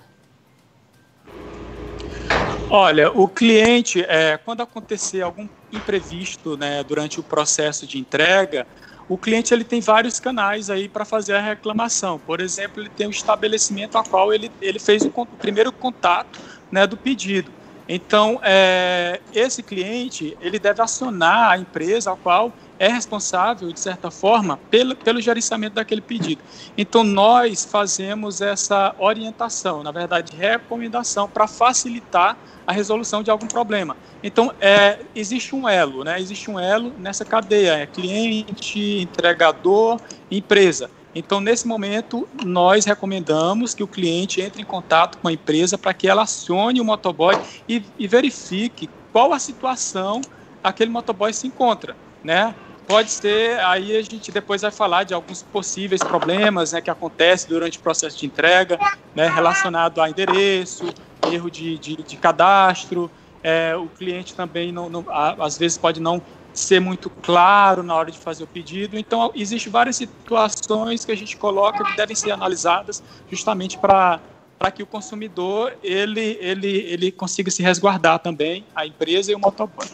[2.68, 8.66] Olha, o cliente, é, quando acontecer algum imprevisto né, durante o processo de entrega,
[9.06, 12.18] o cliente ele tem vários canais aí para fazer a reclamação.
[12.18, 16.40] Por exemplo, ele tem um estabelecimento a qual ele, ele fez o, o primeiro contato
[16.70, 17.54] né, do pedido.
[17.86, 24.10] Então, é, esse cliente ele deve acionar a empresa a qual é responsável, de certa
[24.10, 26.42] forma, pelo, pelo gerenciamento daquele pedido.
[26.76, 33.96] Então, nós fazemos essa orientação, na verdade, recomendação, para facilitar a resolução de algum problema.
[34.22, 36.20] Então, é, existe um elo, né?
[36.20, 40.90] existe um elo nessa cadeia, é cliente, entregador, empresa.
[41.14, 45.94] Então, nesse momento, nós recomendamos que o cliente entre em contato com a empresa para
[45.94, 50.20] que ela acione o motoboy e, e verifique qual a situação
[50.62, 52.54] aquele motoboy se encontra, né?
[52.86, 57.48] Pode ser, aí a gente depois vai falar de alguns possíveis problemas né, que acontecem
[57.48, 58.78] durante o processo de entrega,
[59.14, 60.84] né, relacionado a endereço,
[61.30, 63.10] erro de, de, de cadastro,
[63.42, 68.10] é, o cliente também, não, não, às vezes, pode não ser muito claro na hora
[68.10, 68.98] de fazer o pedido.
[68.98, 74.20] Então, existem várias situações que a gente coloca que devem ser analisadas justamente para
[74.56, 79.38] para que o consumidor ele, ele, ele consiga se resguardar também, a empresa e o
[79.38, 79.86] motoboy.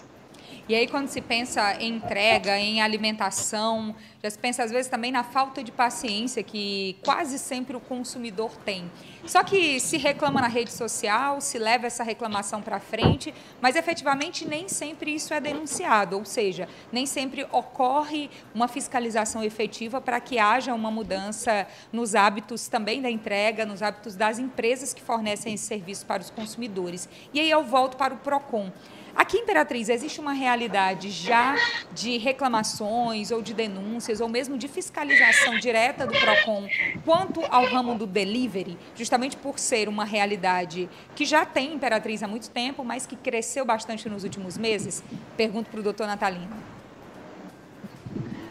[0.70, 5.10] E aí, quando se pensa em entrega, em alimentação, já se pensa às vezes também
[5.10, 8.88] na falta de paciência que quase sempre o consumidor tem.
[9.26, 14.46] Só que se reclama na rede social, se leva essa reclamação para frente, mas efetivamente
[14.46, 20.38] nem sempre isso é denunciado, ou seja, nem sempre ocorre uma fiscalização efetiva para que
[20.38, 25.64] haja uma mudança nos hábitos também da entrega, nos hábitos das empresas que fornecem esse
[25.64, 27.08] serviço para os consumidores.
[27.34, 28.70] E aí eu volto para o PROCON.
[29.14, 31.56] Aqui Imperatriz, existe uma realidade já
[31.92, 36.68] de reclamações ou de denúncias, ou mesmo de fiscalização direta do PROCON
[37.04, 42.28] quanto ao ramo do delivery, justamente por ser uma realidade que já tem Imperatriz há
[42.28, 45.02] muito tempo, mas que cresceu bastante nos últimos meses?
[45.36, 46.48] Pergunto para o doutor Natalino.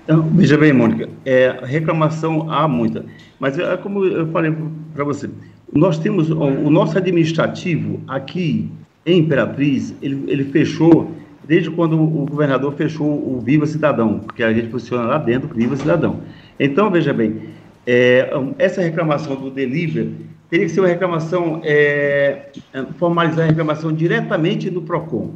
[0.04, 3.06] Então, veja bem, Mônica, é, reclamação há muita,
[3.40, 4.52] mas é como eu falei
[4.94, 5.30] para você,
[5.72, 8.72] nós temos o, o nosso administrativo aqui
[9.12, 11.12] em Imperatriz, ele, ele fechou,
[11.48, 15.76] desde quando o governador fechou o Viva Cidadão, porque a gente funciona lá dentro Viva
[15.76, 16.22] Cidadão.
[16.60, 17.42] Então, veja bem,
[17.88, 20.14] é, essa reclamação do delivery
[20.50, 22.50] teria que ser uma reclamação, é,
[22.98, 25.32] formalizar a reclamação diretamente do PROCON,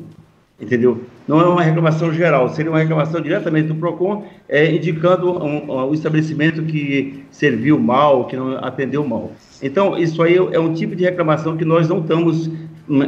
[0.59, 1.01] entendeu?
[1.27, 5.89] Não é uma reclamação geral, seria uma reclamação diretamente do PROCON, é, indicando um, um,
[5.89, 9.31] o estabelecimento que serviu mal, que não atendeu mal.
[9.61, 12.49] Então, isso aí é um tipo de reclamação que nós não estamos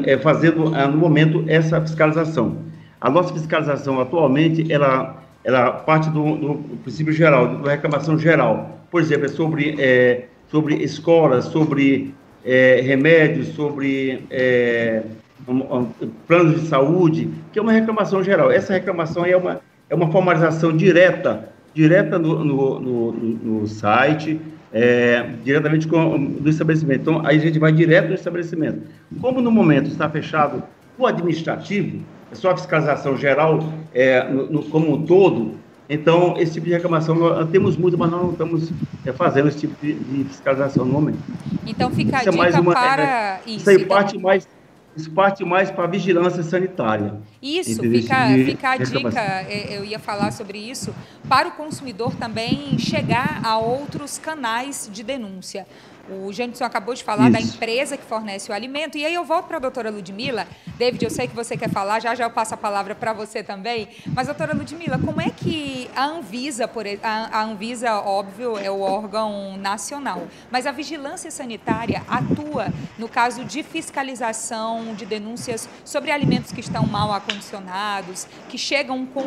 [0.06, 2.58] é, fazendo é, no momento essa fiscalização.
[3.00, 8.80] A nossa fiscalização atualmente ela, ela parte do, do princípio geral, da reclamação geral.
[8.90, 15.04] Por exemplo, é sobre, é, sobre escolas, sobre é, remédios, sobre é,
[15.48, 15.88] um, um,
[16.28, 18.52] planos de saúde, que é uma reclamação geral.
[18.52, 19.60] Essa reclamação é uma,
[19.90, 24.40] é uma formalização direta, direta no, no, no, no site,
[24.76, 27.00] é, diretamente com, do estabelecimento.
[27.00, 28.82] Então, aí a gente vai direto no estabelecimento.
[29.22, 30.62] Como no momento está fechado
[30.98, 35.54] o administrativo, é só a fiscalização geral é, no, no, como um todo,
[35.90, 38.70] então esse tipo de reclamação nós temos muito, mas nós não estamos
[39.06, 41.20] é, fazendo esse tipo de, de, fiscalização no momento.
[41.66, 43.04] Então fica isso a dica é uma, para...
[43.04, 43.88] É, isso, isso aí então...
[43.88, 44.46] parte mais
[44.96, 47.16] isso parte mais para a vigilância sanitária.
[47.42, 50.96] Isso, fica, fica a dica, é, eu ia falar sobre isso,
[51.28, 55.68] para o consumidor também chegar a outros canais de denúncia.
[56.10, 57.34] O Janison acabou de falar Isso.
[57.34, 58.98] da empresa que fornece o alimento.
[58.98, 60.48] E aí eu volto para a doutora Ludmila.
[60.78, 63.42] David, eu sei que você quer falar, já já eu passo a palavra para você
[63.42, 63.88] também.
[64.14, 69.58] Mas, doutora Ludmila, como é que a Anvisa, por, a Anvisa, óbvio, é o órgão
[69.58, 76.60] nacional, mas a vigilância sanitária atua no caso de fiscalização de denúncias sobre alimentos que
[76.60, 79.26] estão mal acondicionados, que chegam com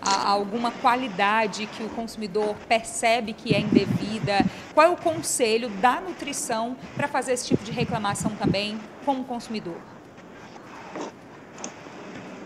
[0.00, 4.44] a, alguma qualidade que o consumidor percebe que é indevida?
[4.74, 9.76] Qual é o conselho da nutrição para fazer esse tipo de reclamação também como consumidor?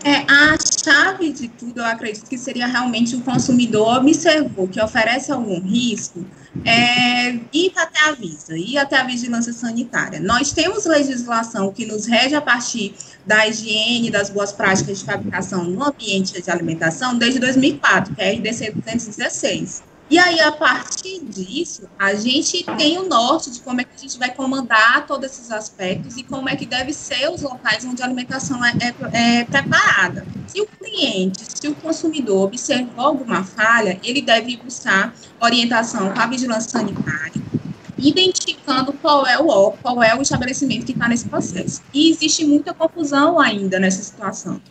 [0.03, 5.33] É, a chave de tudo, eu acredito que seria realmente o consumidor observou que oferece
[5.33, 6.25] algum risco,
[6.63, 10.21] é, ir até a Visa, ir até a vigilância sanitária.
[10.21, 12.95] Nós temos legislação que nos rege a partir
[13.25, 18.29] da higiene, das boas práticas de fabricação no ambiente de alimentação desde 2004, que é
[18.29, 19.83] a RDC 216.
[20.09, 23.99] E aí, a partir disso, a gente tem o norte de como é que a
[23.99, 28.01] gente vai comandar todos esses aspectos e como é que deve ser os locais onde
[28.01, 28.71] a alimentação é,
[29.11, 30.25] é, é preparada.
[30.47, 36.25] Se o cliente, se o consumidor observou alguma falha, ele deve buscar orientação com a
[36.25, 37.41] vigilância sanitária,
[37.97, 41.81] identificando qual é o qual é o estabelecimento que está nesse processo.
[41.93, 44.61] E existe muita confusão ainda nessa situação.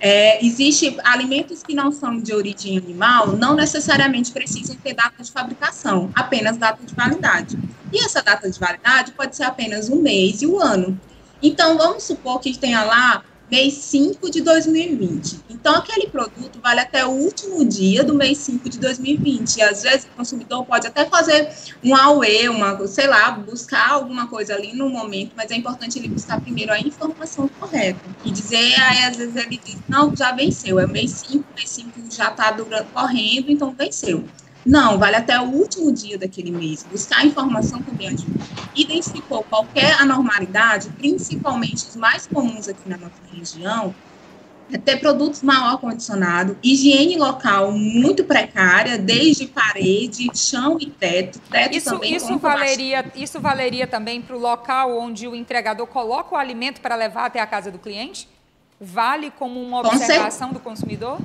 [0.00, 5.30] É, existe alimentos que não são de origem animal, não necessariamente precisam ter data de
[5.30, 7.58] fabricação, apenas data de validade.
[7.92, 11.00] E essa data de validade pode ser apenas um mês e um ano.
[11.42, 15.40] Então, vamos supor que tenha lá mês 5 de 2020.
[15.50, 19.56] Então, aquele produto vale até o último dia do mês 5 de 2020.
[19.56, 21.50] E, às vezes, o consumidor pode até fazer
[21.82, 26.08] um AUE, uma, sei lá, buscar alguma coisa ali no momento, mas é importante ele
[26.08, 28.00] buscar primeiro a informação correta.
[28.24, 31.90] E dizer, aí, às vezes, ele diz, não, já venceu, é mês 5, mês 5
[32.10, 32.52] já está
[32.92, 34.24] correndo, então venceu.
[34.66, 36.84] Não, vale até o último dia daquele mês.
[36.90, 38.44] Buscar informação também ajuda.
[38.74, 43.94] Identificou qualquer anormalidade, principalmente os mais comuns aqui na nossa região,
[44.72, 51.38] é ter produtos mal acondicionados, higiene local muito precária, desde parede, chão e teto.
[51.48, 56.34] teto isso, também isso valeria, isso valeria também para o local onde o entregador coloca
[56.34, 58.28] o alimento para levar até a casa do cliente?
[58.80, 61.20] Vale como uma observação do consumidor?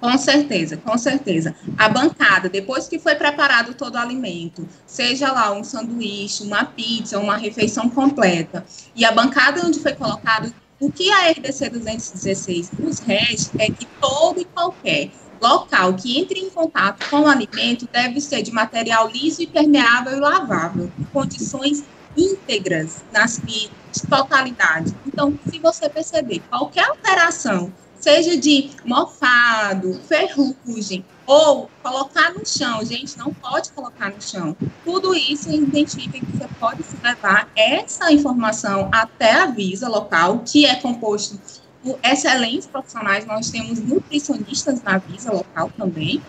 [0.00, 1.54] Com certeza, com certeza.
[1.76, 7.18] A bancada, depois que foi preparado todo o alimento, seja lá um sanduíche, uma pizza,
[7.18, 8.64] uma refeição completa,
[8.96, 13.86] e a bancada onde foi colocado, o que a RDC 216 nos rege é que
[14.00, 19.08] todo e qualquer local que entre em contato com o alimento deve ser de material
[19.08, 21.84] liso e permeável e lavável, em condições
[22.16, 23.70] íntegras, nas de
[24.08, 24.94] totalidade.
[25.06, 32.84] Então, se você perceber qualquer alteração seja de mofado, ferrugem, ou colocar no chão.
[32.84, 34.56] Gente, não pode colocar no chão.
[34.84, 40.66] Tudo isso identifica que você pode se levar essa informação até a Visa local, que
[40.66, 41.38] é composto
[41.82, 43.24] por excelentes profissionais.
[43.26, 46.20] Nós temos nutricionistas na Visa local também.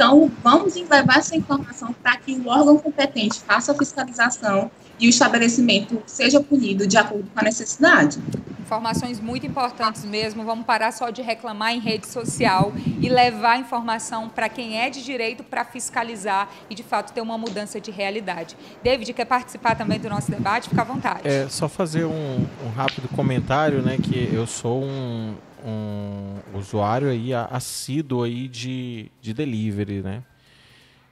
[0.00, 5.10] Então, vamos levar essa informação para que o órgão competente faça a fiscalização e o
[5.10, 8.18] estabelecimento seja punido de acordo com a necessidade.
[8.60, 10.42] Informações muito importantes mesmo.
[10.42, 15.04] Vamos parar só de reclamar em rede social e levar informação para quem é de
[15.04, 18.56] direito para fiscalizar e, de fato, ter uma mudança de realidade.
[18.82, 20.70] David, quer participar também do nosso debate?
[20.70, 21.28] Fica à vontade.
[21.28, 23.98] É, só fazer um, um rápido comentário, né?
[24.02, 25.34] Que eu sou um,
[25.64, 30.22] um usuário aí assíduo aí de, de delivery, né?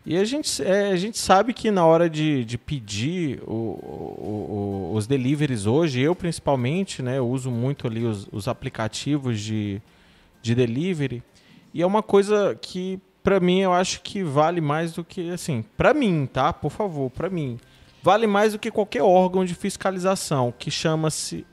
[0.07, 4.91] E a gente, é, a gente sabe que na hora de, de pedir o, o,
[4.91, 9.83] o, os deliveries hoje, eu principalmente, né, eu uso muito ali os, os aplicativos de,
[10.41, 11.23] de delivery.
[11.75, 15.63] E é uma coisa que, para mim, eu acho que vale mais do que, assim,
[15.77, 16.55] para mim, tá?
[16.55, 17.59] Por favor, para mim.
[18.03, 21.45] Vale mais do que qualquer órgão de fiscalização, que chama-se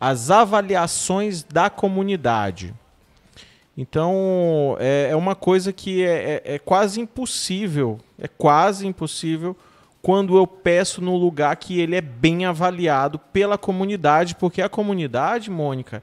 [0.00, 2.74] as avaliações da comunidade.
[3.76, 9.56] Então, é, é uma coisa que é, é, é, quase impossível, é quase impossível
[10.02, 15.50] quando eu peço no lugar que ele é bem avaliado pela comunidade, porque a comunidade,
[15.50, 16.02] Mônica,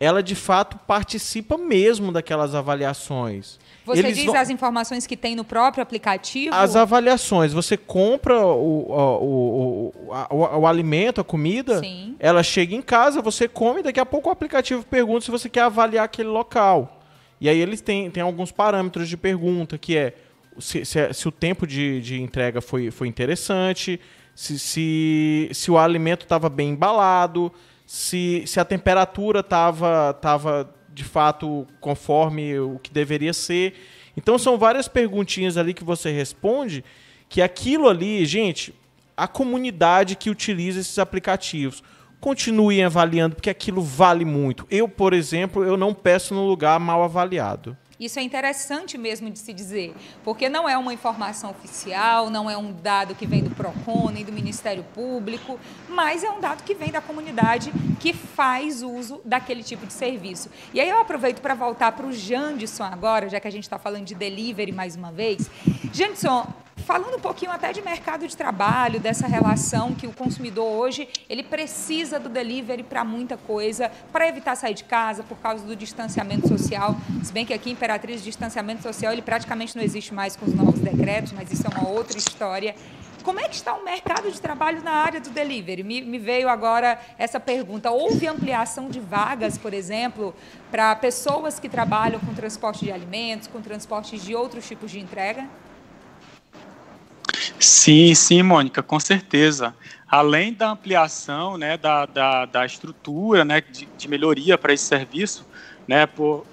[0.00, 3.58] ela de fato participa mesmo daquelas avaliações.
[3.86, 4.34] Você Eles diz vão...
[4.34, 6.52] as informações que tem no próprio aplicativo?
[6.52, 7.52] As avaliações.
[7.52, 9.92] Você compra o, o, o,
[10.28, 12.16] o, o alimento, a comida, Sim.
[12.18, 15.62] ela chega em casa, você come, daqui a pouco o aplicativo pergunta se você quer
[15.62, 17.00] avaliar aquele local.
[17.40, 20.14] E aí eles têm, têm alguns parâmetros de pergunta, que é
[20.58, 24.00] se, se, se o tempo de, de entrega foi, foi interessante,
[24.34, 27.52] se, se, se o alimento estava bem embalado,
[27.86, 33.74] se, se a temperatura estava tava, de fato conforme o que deveria ser.
[34.16, 36.82] Então são várias perguntinhas ali que você responde,
[37.28, 38.74] que aquilo ali, gente,
[39.14, 41.82] a comunidade que utiliza esses aplicativos
[42.18, 44.66] continuem avaliando, porque aquilo vale muito.
[44.70, 47.76] Eu, por exemplo, eu não peço no lugar mal avaliado.
[47.98, 52.56] Isso é interessante mesmo de se dizer, porque não é uma informação oficial, não é
[52.56, 56.74] um dado que vem do PROCON nem do Ministério Público, mas é um dado que
[56.74, 60.50] vem da comunidade que faz uso daquele tipo de serviço.
[60.74, 63.78] E aí eu aproveito para voltar para o Jandson agora, já que a gente está
[63.78, 65.50] falando de delivery mais uma vez.
[65.92, 71.08] Jandson, falando um pouquinho até de mercado de trabalho, dessa relação que o consumidor hoje,
[71.28, 75.74] ele precisa do delivery para muita coisa, para evitar sair de casa por causa do
[75.74, 80.14] distanciamento social, se bem que aqui em Imperatriz o distanciamento social ele praticamente não existe
[80.14, 82.74] mais com os novos decretos, mas isso é uma outra história.
[83.22, 85.82] Como é que está o mercado de trabalho na área do delivery?
[85.82, 87.90] Me, me veio agora essa pergunta.
[87.90, 90.32] Houve ampliação de vagas, por exemplo,
[90.70, 95.48] para pessoas que trabalham com transporte de alimentos, com transporte de outros tipos de entrega?
[97.58, 99.74] Sim, sim, Mônica, com certeza.
[100.08, 105.44] Além da ampliação né, da, da, da estrutura né, de, de melhoria para esse serviço,
[105.86, 106.44] né, por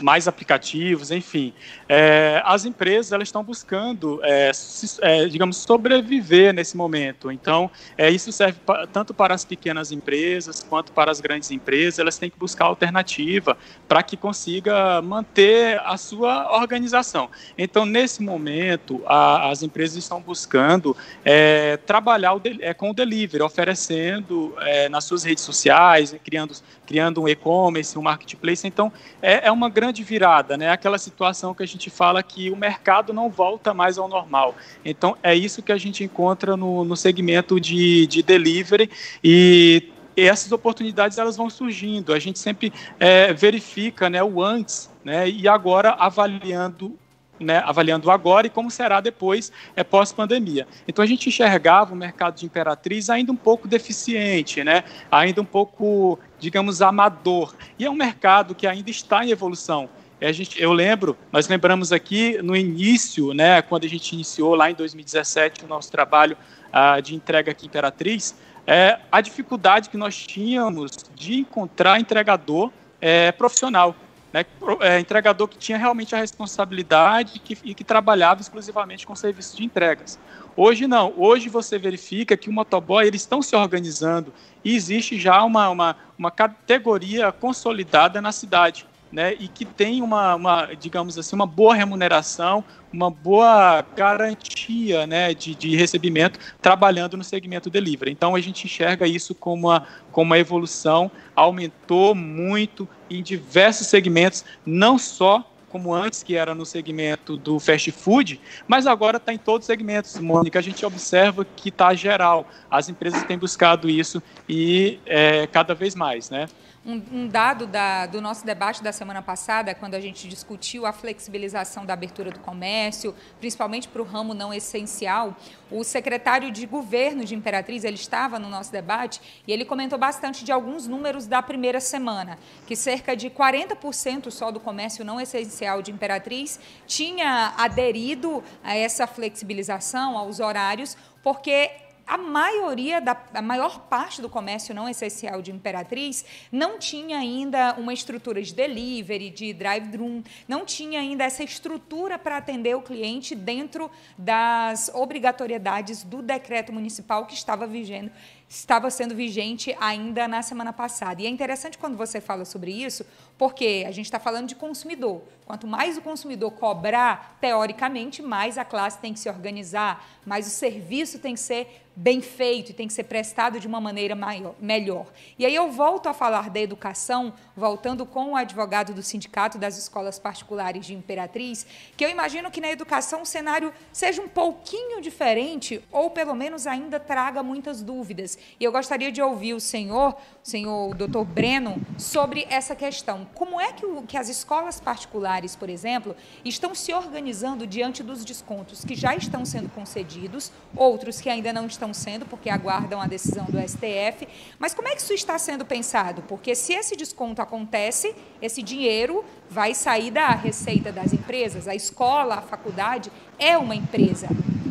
[0.00, 1.52] mais aplicativos, enfim.
[1.88, 7.30] É, as empresas elas estão buscando, é, se, é, digamos, sobreviver nesse momento.
[7.30, 11.98] Então, é, isso serve pra, tanto para as pequenas empresas quanto para as grandes empresas.
[11.98, 17.30] Elas têm que buscar alternativa para que consiga manter a sua organização.
[17.56, 22.94] Então, nesse momento, a, as empresas estão buscando é, trabalhar o de, é, com o
[22.94, 24.54] delivery, oferecendo
[24.90, 26.54] nas suas redes sociais, criando,
[26.88, 28.66] criando um e-commerce, um marketplace.
[28.66, 30.70] Então, é, é uma grande virada, né?
[30.70, 34.56] Aquela situação que a gente fala que o mercado não volta mais ao normal.
[34.82, 38.90] Então, é isso que a gente encontra no, no segmento de, de delivery
[39.22, 42.12] e e essas oportunidades elas vão surgindo.
[42.12, 46.98] A gente sempre é, verifica né, o antes né, e agora avaliando
[47.38, 50.66] né, avaliando agora e como será depois é, pós-pandemia.
[50.86, 55.44] Então a gente enxergava o mercado de Imperatriz ainda um pouco deficiente, né, ainda um
[55.44, 57.54] pouco, digamos, amador.
[57.78, 59.88] E é um mercado que ainda está em evolução.
[60.20, 64.74] Gente, eu lembro, nós lembramos aqui no início, né, quando a gente iniciou lá em
[64.74, 66.36] 2017 o nosso trabalho
[66.72, 68.34] ah, de entrega aqui Imperatriz,
[68.66, 72.70] é, a dificuldade que nós tínhamos de encontrar entregador
[73.00, 73.94] é, profissional
[74.32, 74.44] né,
[74.80, 79.64] é, entregador que tinha realmente a responsabilidade que, e que trabalhava exclusivamente com serviços de
[79.64, 80.18] entregas.
[80.56, 84.32] Hoje não, hoje você verifica que o motoboy eles estão se organizando
[84.64, 90.34] e existe já uma, uma, uma categoria consolidada na cidade né, e que tem uma,
[90.34, 92.62] uma, digamos assim, uma boa remuneração,
[92.92, 98.10] uma boa garantia né, de, de recebimento trabalhando no segmento delivery.
[98.10, 104.44] Então a gente enxerga isso como uma, como uma evolução, aumentou muito em diversos segmentos,
[104.64, 109.38] não só como antes, que era no segmento do fast food, mas agora está em
[109.38, 110.58] todos os segmentos, Mônica.
[110.58, 112.48] A gente observa que está geral.
[112.70, 116.48] As empresas têm buscado isso e é, cada vez mais, né?
[116.84, 120.92] Um, um dado da, do nosso debate da semana passada, quando a gente discutiu a
[120.92, 125.36] flexibilização da abertura do comércio, principalmente para o ramo não essencial,
[125.70, 130.44] o secretário de governo de Imperatriz, ele estava no nosso debate e ele comentou bastante
[130.44, 135.82] de alguns números da primeira semana, que cerca de 40% só do comércio não essencial
[135.82, 141.70] de Imperatriz tinha aderido a essa flexibilização, aos horários, porque
[142.08, 147.74] a maioria, da, a maior parte do comércio não essencial de Imperatriz não tinha ainda
[147.74, 153.34] uma estrutura de delivery, de drive-thru, não tinha ainda essa estrutura para atender o cliente
[153.34, 158.10] dentro das obrigatoriedades do decreto municipal que estava vigendo
[158.48, 161.20] estava sendo vigente ainda na semana passada.
[161.20, 163.04] E é interessante quando você fala sobre isso,
[163.36, 165.22] porque a gente está falando de consumidor.
[165.44, 170.50] Quanto mais o consumidor cobrar, teoricamente, mais a classe tem que se organizar, mais o
[170.50, 174.54] serviço tem que ser bem feito e tem que ser prestado de uma maneira maior,
[174.60, 175.06] melhor.
[175.36, 179.76] E aí eu volto a falar da educação, voltando com o advogado do Sindicato das
[179.76, 185.00] Escolas Particulares de Imperatriz, que eu imagino que na educação o cenário seja um pouquinho
[185.00, 188.37] diferente, ou pelo menos ainda traga muitas dúvidas.
[188.58, 190.16] E eu gostaria de ouvir o senhor, o
[190.48, 193.26] senhor doutor Breno, sobre essa questão.
[193.34, 196.14] Como é que, o, que as escolas particulares, por exemplo,
[196.44, 201.66] estão se organizando diante dos descontos que já estão sendo concedidos, outros que ainda não
[201.66, 204.28] estão sendo, porque aguardam a decisão do STF.
[204.58, 206.22] Mas como é que isso está sendo pensado?
[206.22, 211.68] Porque se esse desconto acontece, esse dinheiro vai sair da receita das empresas.
[211.68, 214.28] A escola, a faculdade é uma empresa.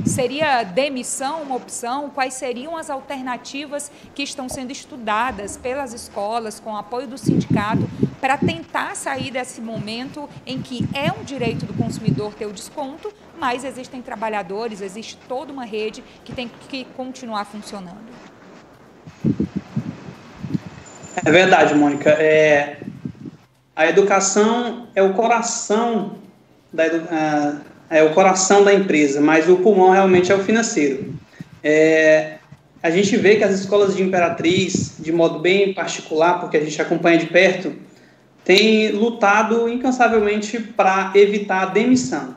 [0.07, 2.09] Seria demissão uma opção?
[2.09, 7.87] Quais seriam as alternativas que estão sendo estudadas pelas escolas, com apoio do sindicato,
[8.21, 13.13] para tentar sair desse momento em que é um direito do consumidor ter o desconto,
[13.39, 18.07] mas existem trabalhadores, existe toda uma rede que tem que continuar funcionando.
[21.25, 22.09] É verdade, Mônica.
[22.11, 22.79] É,
[23.75, 26.15] a educação é o coração
[26.71, 26.85] da
[27.89, 31.13] é o coração da empresa, mas o pulmão realmente é o financeiro.
[31.63, 32.35] É,
[32.81, 36.81] a gente vê que as escolas de Imperatriz, de modo bem particular, porque a gente
[36.81, 37.73] acompanha de perto,
[38.43, 42.35] têm lutado incansavelmente para evitar a demissão.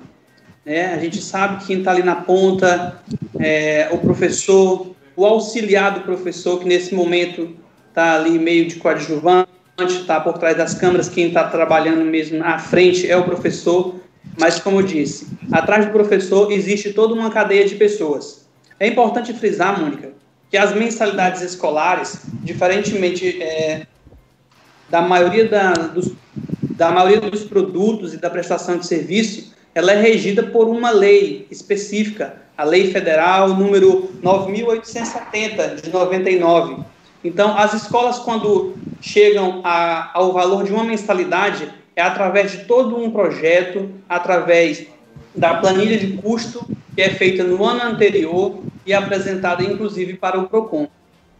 [0.64, 3.00] É, a gente sabe que quem está ali na ponta
[3.38, 7.56] é o professor, o auxiliar do professor, que nesse momento
[7.88, 12.58] está ali meio de coadjuvante, está por trás das câmeras, quem está trabalhando mesmo na
[12.58, 13.96] frente é o professor.
[14.38, 18.46] Mas, como eu disse, atrás do professor existe toda uma cadeia de pessoas.
[18.78, 20.12] É importante frisar, Mônica,
[20.50, 23.86] que as mensalidades escolares, diferentemente é,
[24.88, 26.12] da, maioria da, dos,
[26.62, 31.46] da maioria dos produtos e da prestação de serviço, ela é regida por uma lei
[31.50, 36.82] específica, a Lei Federal número 9.870, de 99.
[37.22, 42.96] Então, as escolas, quando chegam a, ao valor de uma mensalidade é através de todo
[42.96, 44.86] um projeto, através
[45.34, 50.48] da planilha de custo que é feita no ano anterior e apresentada inclusive para o
[50.48, 50.88] Procon.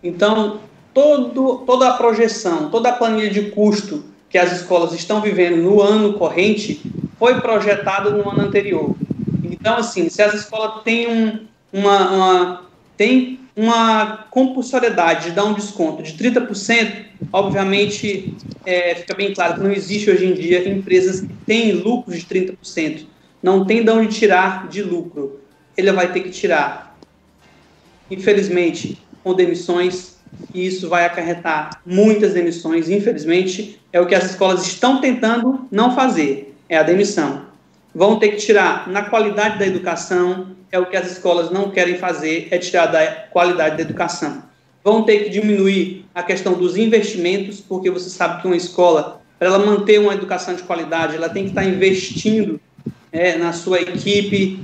[0.03, 0.61] Então,
[0.95, 5.83] todo, toda a projeção, toda a planilha de custo que as escolas estão vivendo no
[5.83, 6.81] ano corrente
[7.19, 8.95] foi projetada no ano anterior.
[9.43, 12.63] Então, assim, se as escolas têm um, uma, uma,
[12.97, 18.35] tem uma compulsoriedade de dar um desconto de 30%, obviamente
[18.65, 22.25] é, fica bem claro que não existe hoje em dia empresas que têm lucros de
[22.25, 23.05] 30%.
[23.43, 25.41] Não tem de onde tirar de lucro.
[25.77, 26.99] Ele vai ter que tirar.
[28.11, 30.17] Infelizmente, com demissões,
[30.55, 35.95] e isso vai acarretar muitas demissões, infelizmente, é o que as escolas estão tentando não
[35.95, 37.50] fazer, é a demissão.
[37.95, 41.97] Vão ter que tirar na qualidade da educação, é o que as escolas não querem
[41.99, 44.43] fazer, é tirar da qualidade da educação.
[44.85, 49.49] Vão ter que diminuir a questão dos investimentos, porque você sabe que uma escola, para
[49.49, 52.61] ela manter uma educação de qualidade, ela tem que estar investindo
[53.13, 54.63] é, na sua equipe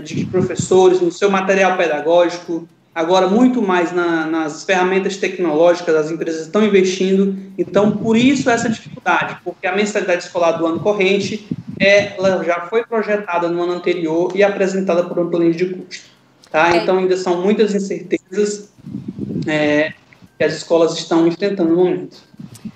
[0.00, 6.42] de professores, no seu material pedagógico, agora muito mais na, nas ferramentas tecnológicas, as empresas
[6.42, 11.48] estão investindo, então por isso essa dificuldade, porque a mensalidade escolar do ano corrente
[11.78, 16.10] ela já foi projetada no ano anterior e apresentada por um plano de custo.
[16.50, 16.74] Tá?
[16.74, 16.78] É.
[16.78, 18.72] Então ainda são muitas incertezas
[19.46, 19.92] é,
[20.36, 22.16] que as escolas estão enfrentando no momento.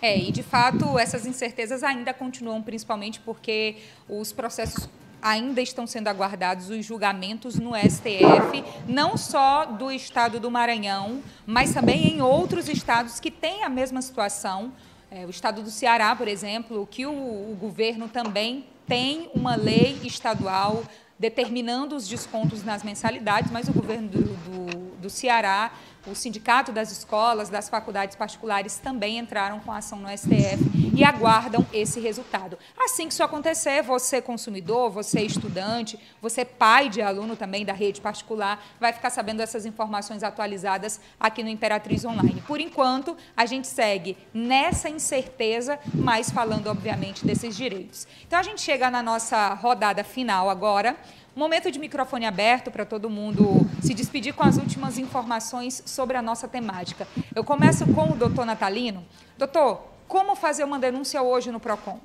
[0.00, 3.76] É, e de fato essas incertezas ainda continuam, principalmente porque
[4.08, 4.88] os processos
[5.22, 11.72] ainda estão sendo aguardados os julgamentos no STF, não só do estado do Maranhão, mas
[11.72, 14.72] também em outros estados que têm a mesma situação.
[15.08, 19.98] É, o estado do Ceará, por exemplo, que o, o governo também tem uma lei
[20.04, 20.84] estadual
[21.18, 25.72] determinando os descontos nas mensalidades, mas o governo do, do, do Ceará
[26.06, 31.64] o Sindicato das Escolas, das Faculdades Particulares também entraram com ação no STF e aguardam
[31.72, 32.58] esse resultado.
[32.78, 38.00] Assim que isso acontecer, você consumidor, você estudante, você pai de aluno também da rede
[38.00, 42.42] particular, vai ficar sabendo essas informações atualizadas aqui no Imperatriz Online.
[42.46, 48.06] Por enquanto, a gente segue nessa incerteza, mas falando, obviamente, desses direitos.
[48.26, 50.96] Então, a gente chega na nossa rodada final agora.
[51.34, 56.22] Momento de microfone aberto para todo mundo se despedir com as últimas informações sobre a
[56.22, 57.08] nossa temática.
[57.34, 59.02] Eu começo com o doutor Natalino.
[59.38, 61.98] Doutor, como fazer uma denúncia hoje no PROCON?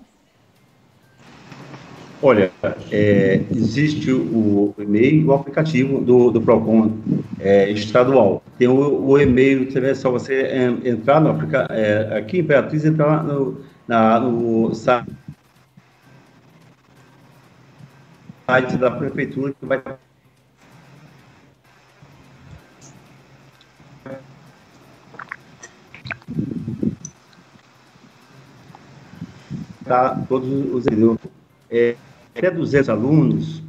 [2.21, 2.49] Olha,
[2.89, 6.93] é, existe o, e-mail e o aplicativo do, do PROCON
[7.37, 8.41] é, estadual.
[8.57, 11.37] Tem o, o e-mail, é só você é, entrar no
[11.69, 15.11] é, aqui em Imperatriz, entrar no, na, no site
[18.47, 19.83] site da prefeitura que vai
[29.83, 30.85] tá todos os
[31.69, 31.97] é,
[32.33, 33.61] até 200 alunos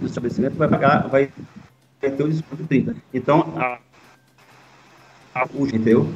[0.00, 1.32] o estabelecimento vai pagar vai
[2.00, 3.80] ter o desconto de 30 então a,
[5.34, 6.06] a, entendeu?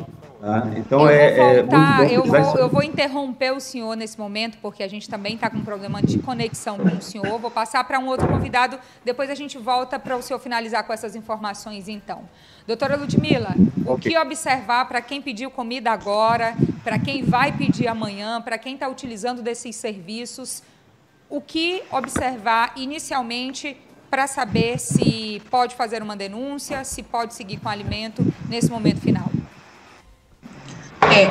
[0.41, 0.71] Tá?
[0.77, 4.59] Então eu é, vou voltar, é eu, vou, eu vou interromper o senhor nesse momento,
[4.61, 7.39] porque a gente também está com um problema de conexão com o senhor.
[7.39, 10.93] Vou passar para um outro convidado, depois a gente volta para o senhor finalizar com
[10.93, 12.23] essas informações, então.
[12.67, 13.55] Doutora Ludmila,
[13.87, 13.93] okay.
[13.93, 18.75] o que observar para quem pediu comida agora, para quem vai pedir amanhã, para quem
[18.75, 20.63] está utilizando desses serviços,
[21.31, 23.77] o que observar inicialmente
[24.11, 29.01] para saber se pode fazer uma denúncia, se pode seguir com o alimento nesse momento
[29.01, 29.31] final?
[31.17, 31.29] É,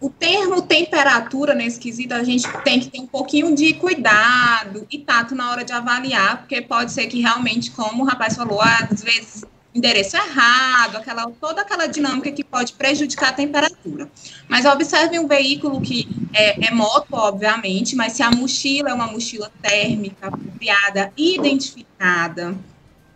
[0.00, 4.86] o, o, termo temperatura nesse quesito, a gente tem que ter um pouquinho de cuidado
[4.90, 8.60] e tato na hora de avaliar, porque pode ser que realmente, como o rapaz falou,
[8.60, 14.10] às vezes endereço errado, aquela, toda aquela dinâmica que pode prejudicar a temperatura.
[14.46, 19.06] Mas observe um veículo que é, é moto, obviamente, mas se a mochila é uma
[19.06, 22.54] mochila térmica apropriada, identificada,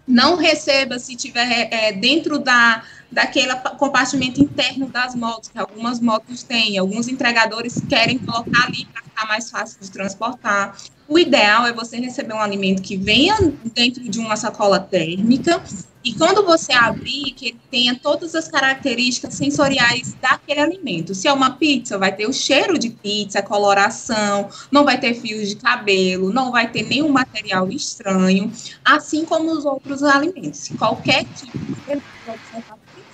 [0.06, 6.42] não receba se tiver é, dentro da daquele compartimento interno das motos, que algumas motos
[6.42, 10.76] têm, alguns entregadores querem colocar ali para ficar mais fácil de transportar.
[11.08, 13.36] O ideal é você receber um alimento que venha
[13.74, 15.62] dentro de uma sacola térmica
[16.06, 21.16] e quando você abrir, que ele tenha todas as características sensoriais daquele alimento.
[21.16, 25.14] Se é uma pizza, vai ter o cheiro de pizza, a coloração, não vai ter
[25.14, 28.52] fios de cabelo, não vai ter nenhum material estranho,
[28.84, 30.68] assim como os outros alimentos.
[30.78, 32.04] Qualquer tipo de alimento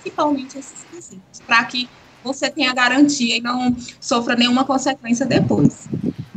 [0.03, 1.89] principalmente esses quesitos, para que
[2.23, 5.87] você tenha garantia e não sofra nenhuma consequência depois.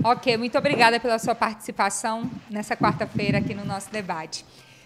[0.03, 4.45] Ok, muito obrigada pela sua participação nessa quarta-feira aqui no nosso debate.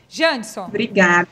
[0.09, 0.67] Jandson.
[0.67, 1.29] Obrigada.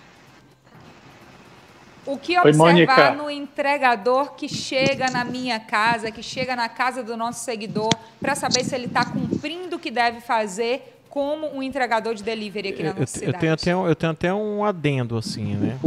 [2.06, 7.02] O que observar Oi, no entregador que chega na minha casa, que chega na casa
[7.02, 7.90] do nosso seguidor,
[8.20, 12.68] para saber se ele está cumprindo o que deve fazer como um entregador de delivery
[12.68, 13.28] aqui na nossa eu, cidade?
[13.28, 15.78] Eu tenho, até eu tenho até um adendo, assim, né?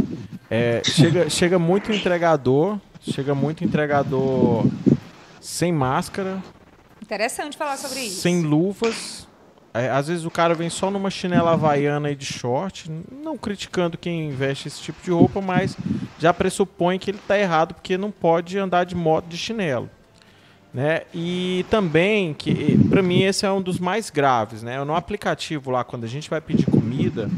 [0.54, 4.66] É, chega, chega muito entregador, chega muito entregador
[5.40, 6.42] sem máscara.
[7.00, 8.20] Interessante falar sobre isso.
[8.20, 9.26] Sem luvas,
[9.72, 13.96] é, às vezes o cara vem só numa chinela havaiana e de short, não criticando
[13.96, 15.74] quem veste esse tipo de roupa, mas
[16.18, 19.88] já pressupõe que ele está errado porque não pode andar de moto de chinelo.
[20.74, 21.02] Né?
[21.14, 24.62] E também, que para mim esse é um dos mais graves.
[24.62, 24.84] Né?
[24.84, 27.30] No aplicativo lá, quando a gente vai pedir comida,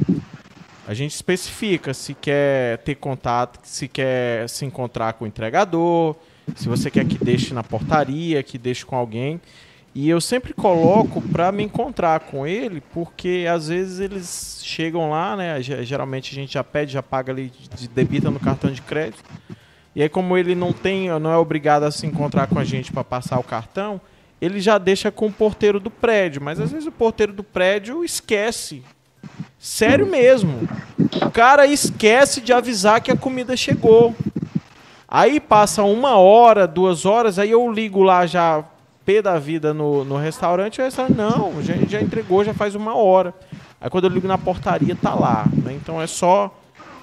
[0.86, 6.16] a gente especifica se quer ter contato, se quer se encontrar com o entregador,
[6.54, 9.40] se você quer que deixe na portaria, que deixe com alguém.
[9.94, 15.36] E eu sempre coloco para me encontrar com ele, porque às vezes eles chegam lá,
[15.36, 15.62] né?
[15.62, 19.22] Geralmente a gente já pede, já paga ali, de debita no cartão de crédito.
[19.94, 22.92] E aí como ele não tem, não é obrigado a se encontrar com a gente
[22.92, 24.00] para passar o cartão,
[24.40, 28.04] ele já deixa com o porteiro do prédio, mas às vezes o porteiro do prédio
[28.04, 28.82] esquece.
[29.58, 30.68] Sério mesmo.
[31.24, 34.14] O cara esquece de avisar que a comida chegou.
[35.08, 38.64] Aí passa uma hora, duas horas, aí eu ligo lá já
[39.04, 42.96] pé da vida no, no restaurante, o restaurante, não, já, já entregou, já faz uma
[42.96, 43.34] hora.
[43.80, 45.46] Aí quando eu ligo na portaria, tá lá.
[45.62, 45.74] Né?
[45.74, 46.52] Então é só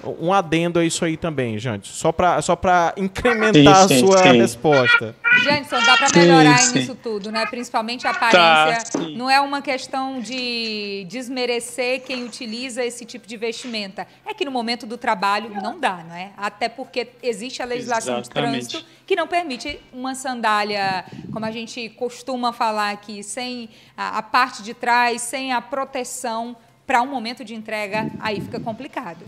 [0.04, 1.88] um adendo a isso aí também, gente.
[1.88, 2.58] Só para só
[2.96, 4.38] incrementar sim, sim, a sua sim.
[4.38, 5.16] resposta.
[5.42, 7.46] Janson, dá para melhorar sim, nisso tudo, né?
[7.46, 8.92] Principalmente a tá, aparência.
[8.92, 14.06] Tá, não é uma questão de desmerecer quem utiliza esse tipo de vestimenta.
[14.26, 16.32] É que no momento do trabalho não dá, não é?
[16.36, 18.60] Até porque existe a legislação Exatamente.
[18.62, 24.18] de trânsito que não permite uma sandália, como a gente costuma falar aqui, sem a,
[24.18, 29.24] a parte de trás, sem a proteção para um momento de entrega, aí fica complicado.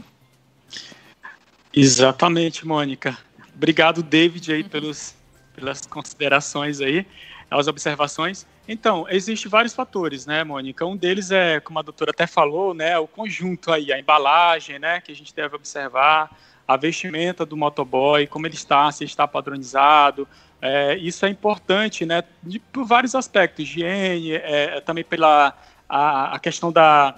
[1.77, 3.16] Exatamente, Mônica.
[3.55, 5.14] Obrigado, David, aí, pelos,
[5.55, 7.07] pelas considerações aí,
[7.51, 8.47] as observações.
[8.66, 10.87] Então, existem vários fatores, né, Mônica?
[10.87, 15.01] Um deles é, como a doutora até falou, né, o conjunto aí, a embalagem, né,
[15.01, 16.31] que a gente deve observar,
[16.66, 20.27] a vestimenta do motoboy, como ele está, se está padronizado.
[20.62, 25.55] É, isso é importante, né, de, por vários aspectos, higiene, é, também pela
[25.87, 27.14] a, a questão da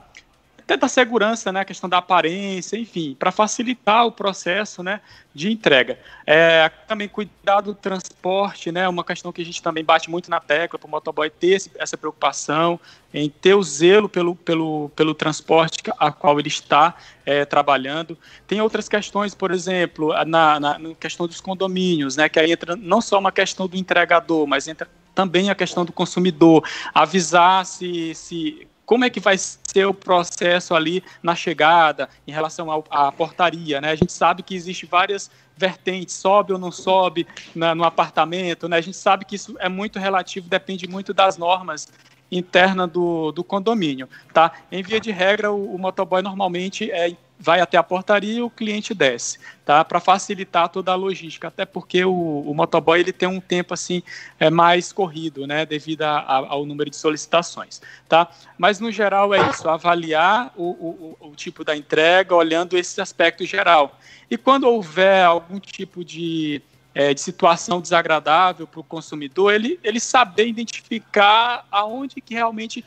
[0.66, 5.00] até da segurança, né, a questão da aparência, enfim, para facilitar o processo, né,
[5.32, 5.96] de entrega.
[6.26, 10.40] É, também cuidar do transporte, né, uma questão que a gente também bate muito na
[10.40, 12.80] tecla para o motoboy ter esse, essa preocupação
[13.14, 18.18] em ter o zelo pelo, pelo, pelo transporte a qual ele está é, trabalhando.
[18.44, 22.74] Tem outras questões, por exemplo, na, na, na questão dos condomínios, né, que aí entra
[22.74, 28.12] não só uma questão do entregador, mas entra também a questão do consumidor, avisar se,
[28.16, 33.10] se como é que vai ser o processo ali na chegada em relação ao, à
[33.10, 33.90] portaria, né?
[33.90, 38.76] A gente sabe que existe várias vertentes, sobe ou não sobe na, no apartamento, né?
[38.76, 41.88] A gente sabe que isso é muito relativo, depende muito das normas
[42.30, 44.52] internas do, do condomínio, tá?
[44.70, 48.50] Em via de regra, o, o motoboy normalmente é vai até a portaria e o
[48.50, 49.84] cliente desce, tá?
[49.84, 54.02] Para facilitar toda a logística, até porque o, o, motoboy ele tem um tempo assim
[54.40, 55.66] é mais corrido, né?
[55.66, 58.28] Devido a, a, ao número de solicitações, tá?
[58.56, 63.44] Mas no geral é isso, avaliar o, o, o tipo da entrega, olhando esse aspecto
[63.44, 63.98] geral.
[64.30, 66.62] E quando houver algum tipo de
[66.96, 72.82] é, de situação desagradável para o consumidor, ele, ele saber identificar aonde que realmente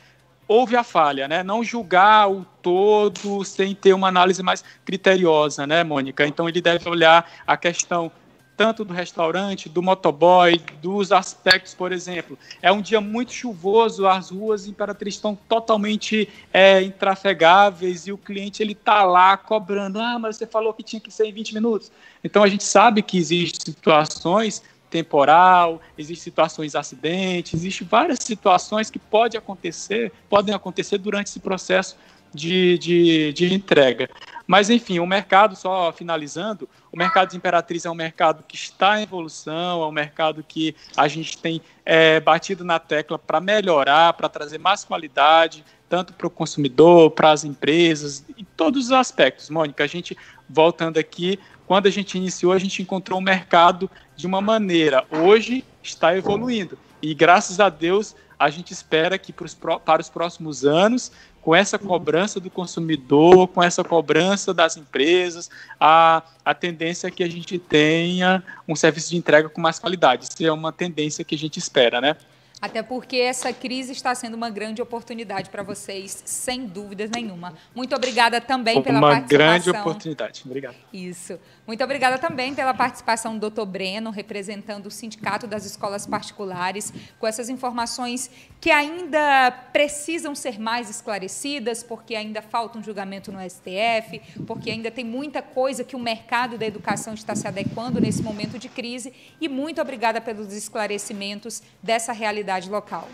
[0.50, 1.44] houve a falha, né?
[1.44, 6.26] Não julgar o todo sem ter uma análise mais criteriosa, né, Mônica?
[6.26, 8.12] Então ele deve olhar a questão
[8.58, 12.38] tanto do restaurante, do motoboy, dos aspectos, por exemplo.
[12.62, 18.62] É um dia muito chuvoso, as ruas Imperatriz estão totalmente é, intrafegáveis e o cliente
[18.62, 19.98] ele está lá cobrando.
[20.02, 21.90] Ah, mas você falou que tinha que ser em 20 minutos.
[22.22, 28.90] Então a gente sabe que existem situações temporal, existem situações de acidente, existem várias situações
[28.90, 31.98] que pode acontecer, podem acontecer durante esse processo
[32.34, 34.10] de, de, de, entrega.
[34.46, 39.00] Mas, enfim, o mercado, só finalizando, o mercado de Imperatriz é um mercado que está
[39.00, 44.14] em evolução, é um mercado que a gente tem é, batido na tecla para melhorar,
[44.14, 49.50] para trazer mais qualidade, tanto para o consumidor, para as empresas, em todos os aspectos.
[49.50, 50.16] Mônica, a gente,
[50.48, 51.40] voltando aqui,
[51.70, 55.06] quando a gente iniciou, a gente encontrou o mercado de uma maneira.
[55.12, 56.80] Hoje está evoluindo.
[57.00, 61.12] E graças a Deus, a gente espera que para os próximos anos,
[61.44, 65.48] com essa cobrança do consumidor, com essa cobrança das empresas,
[65.80, 70.24] a, a tendência é que a gente tenha um serviço de entrega com mais qualidade.
[70.24, 72.16] Isso é uma tendência que a gente espera, né?
[72.62, 77.54] Até porque essa crise está sendo uma grande oportunidade para vocês, sem dúvidas nenhuma.
[77.74, 79.48] Muito obrigada também pela uma participação.
[79.48, 80.42] Uma grande oportunidade.
[80.46, 80.76] Obrigado.
[80.92, 81.40] Isso.
[81.66, 83.64] Muito obrigada também pela participação do Dr.
[83.64, 88.30] Breno, representando o Sindicato das Escolas Particulares, com essas informações
[88.60, 94.92] que ainda precisam ser mais esclarecidas, porque ainda falta um julgamento no STF, porque ainda
[94.92, 99.14] tem muita coisa que o mercado da educação está se adequando nesse momento de crise.
[99.40, 103.08] E muito obrigada pelos esclarecimentos dessa realidade local.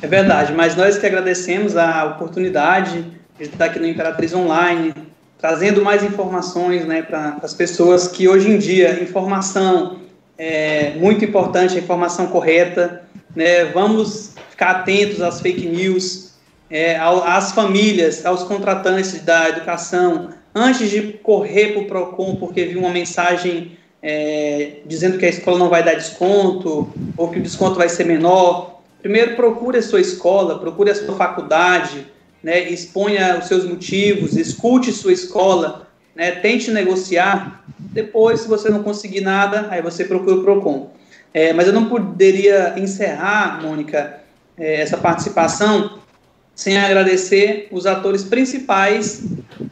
[0.00, 3.04] É verdade, mas nós que agradecemos a oportunidade
[3.38, 4.94] de estar aqui no Imperatriz Online,
[5.38, 10.00] trazendo mais informações né, para as pessoas que hoje em dia informação
[10.38, 13.02] é muito importante, a informação correta.
[13.34, 13.64] Né?
[13.66, 16.32] Vamos ficar atentos às fake news,
[16.70, 22.80] é, às famílias, aos contratantes da educação, antes de correr para o PROCON porque viu
[22.80, 27.76] uma mensagem é, dizendo que a escola não vai dar desconto ou que o desconto
[27.76, 28.80] vai ser menor.
[29.00, 32.06] Primeiro, procure a sua escola, procure a sua faculdade,
[32.42, 37.64] né, exponha os seus motivos, escute sua escola, né, tente negociar.
[37.78, 40.90] Depois, se você não conseguir nada, aí você procura o PROCON.
[41.32, 44.20] É, mas eu não poderia encerrar, Mônica,
[44.58, 45.98] é, essa participação
[46.54, 49.24] sem agradecer os atores principais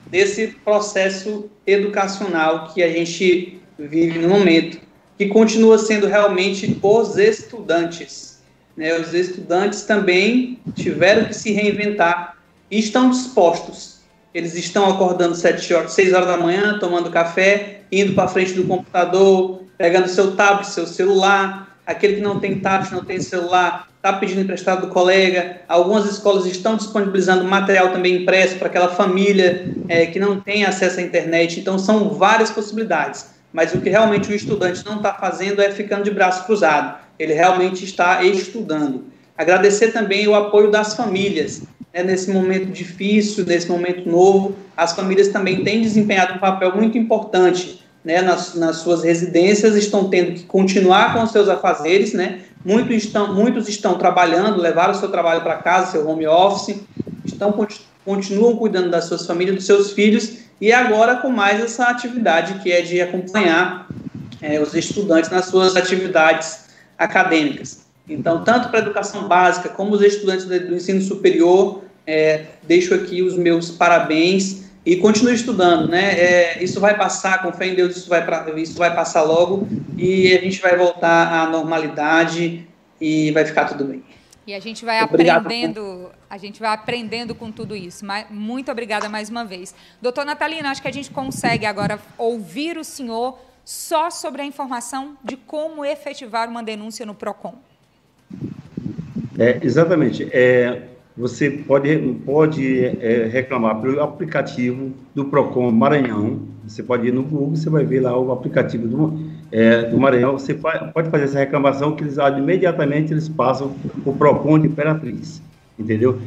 [0.07, 4.79] desse processo educacional que a gente vive no momento,
[5.17, 8.41] que continua sendo realmente os estudantes.
[8.77, 8.99] Né?
[8.99, 12.37] Os estudantes também tiveram que se reinventar
[12.71, 14.01] e estão dispostos.
[14.33, 18.65] Eles estão acordando sete horas, seis horas da manhã, tomando café, indo para frente do
[18.65, 21.77] computador, pegando seu tablet, seu celular.
[21.85, 25.63] Aquele que não tem tablet, não tem celular, está pedindo emprestado do colega.
[25.69, 31.01] Algumas escolas estão disponibilizando material também impresso para aquela família é, que não tem acesso
[31.01, 31.59] à internet.
[31.59, 33.27] Então, são várias possibilidades.
[33.53, 36.99] Mas o que realmente o estudante não está fazendo é ficando de braço cruzado.
[37.19, 39.05] Ele realmente está estudando.
[39.37, 45.29] Agradecer também o apoio das famílias né, nesse momento difícil, nesse momento novo, as famílias
[45.29, 50.45] também têm desempenhado um papel muito importante né, nas, nas suas residências, estão tendo que
[50.45, 55.43] continuar com os seus afazeres, né, muitos, estão, muitos estão trabalhando, levaram o seu trabalho
[55.43, 56.81] para casa, seu home office,
[57.25, 57.53] estão,
[58.05, 62.71] continuam cuidando das suas famílias, dos seus filhos, e agora com mais essa atividade que
[62.71, 63.89] é de acompanhar
[64.43, 66.67] é, os estudantes nas suas atividades
[66.99, 67.87] acadêmicas.
[68.09, 73.23] Então, tanto para a educação básica como os estudantes do ensino superior, é, deixo aqui
[73.23, 76.19] os meus parabéns e continue estudando, né?
[76.19, 79.69] É, isso vai passar, com fé em Deus, isso vai, pra, isso vai passar logo
[79.97, 82.67] e a gente vai voltar à normalidade
[83.01, 84.03] e vai ficar tudo bem.
[84.47, 85.47] E a gente vai Obrigado.
[85.47, 88.05] aprendendo, a gente vai aprendendo com tudo isso.
[88.31, 89.75] Muito obrigada mais uma vez.
[90.01, 95.17] Doutor Natalina, acho que a gente consegue agora ouvir o senhor só sobre a informação
[95.25, 97.55] de como efetivar uma denúncia no PROCON.
[99.37, 100.29] É, exatamente.
[100.33, 100.83] É,
[101.17, 106.41] você pode, pode é, reclamar pelo aplicativo do PROCON Maranhão.
[106.67, 110.33] Você pode ir no Google, você vai ver lá o aplicativo do, é, do Maranhão.
[110.33, 113.75] Você pode fazer essa reclamação que eles imediatamente eles passam
[114.05, 115.43] o PROCON de Imperatriz,
[115.81, 116.19] entendeu?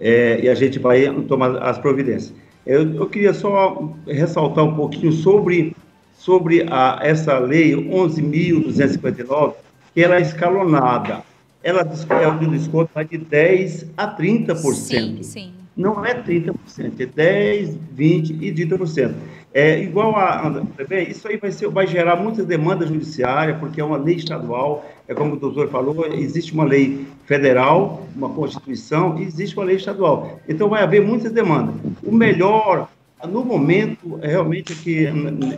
[0.00, 2.34] É, e a gente vai tomar as providências.
[2.66, 5.76] Eu, eu queria só ressaltar um pouquinho sobre,
[6.14, 9.54] sobre a, essa lei 11.259,
[9.94, 11.22] que ela é escalonada
[11.64, 14.74] ela é o desconto vai de 10% a 30%.
[14.74, 15.52] Sim, sim.
[15.74, 19.14] Não é 30%, é 10%, 20% e 30%.
[19.52, 20.62] É igual a.
[21.08, 25.14] Isso aí vai, ser, vai gerar muitas demandas judiciárias, porque é uma lei estadual, é
[25.14, 30.40] como o doutor falou, existe uma lei federal, uma Constituição, e existe uma lei estadual.
[30.48, 31.74] Então vai haver muitas demandas.
[32.02, 32.88] O melhor,
[33.28, 35.06] no momento, é realmente que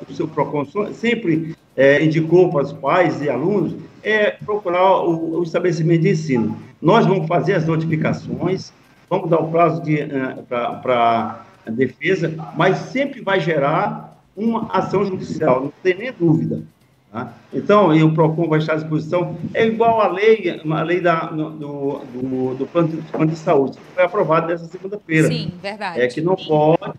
[0.09, 5.43] o seu PROCON sempre é, indicou para os pais e alunos é procurar o, o,
[5.43, 6.57] estabelecimento de ensino.
[6.81, 8.73] Nós vamos fazer as notificações,
[9.11, 9.83] vamos dar o prazo
[10.49, 16.63] para a defesa, mas sempre vai gerar uma ação judicial, não tem nem dúvida.
[17.13, 17.33] Tá?
[17.53, 21.27] Então, e o PROCON vai estar à disposição, é igual a lei, a lei da,
[21.27, 25.29] do, do, do plano, de, plano de saúde, que foi aprovado nessa segunda-feira.
[25.29, 26.01] Sim, verdade.
[26.01, 26.95] É que não pode,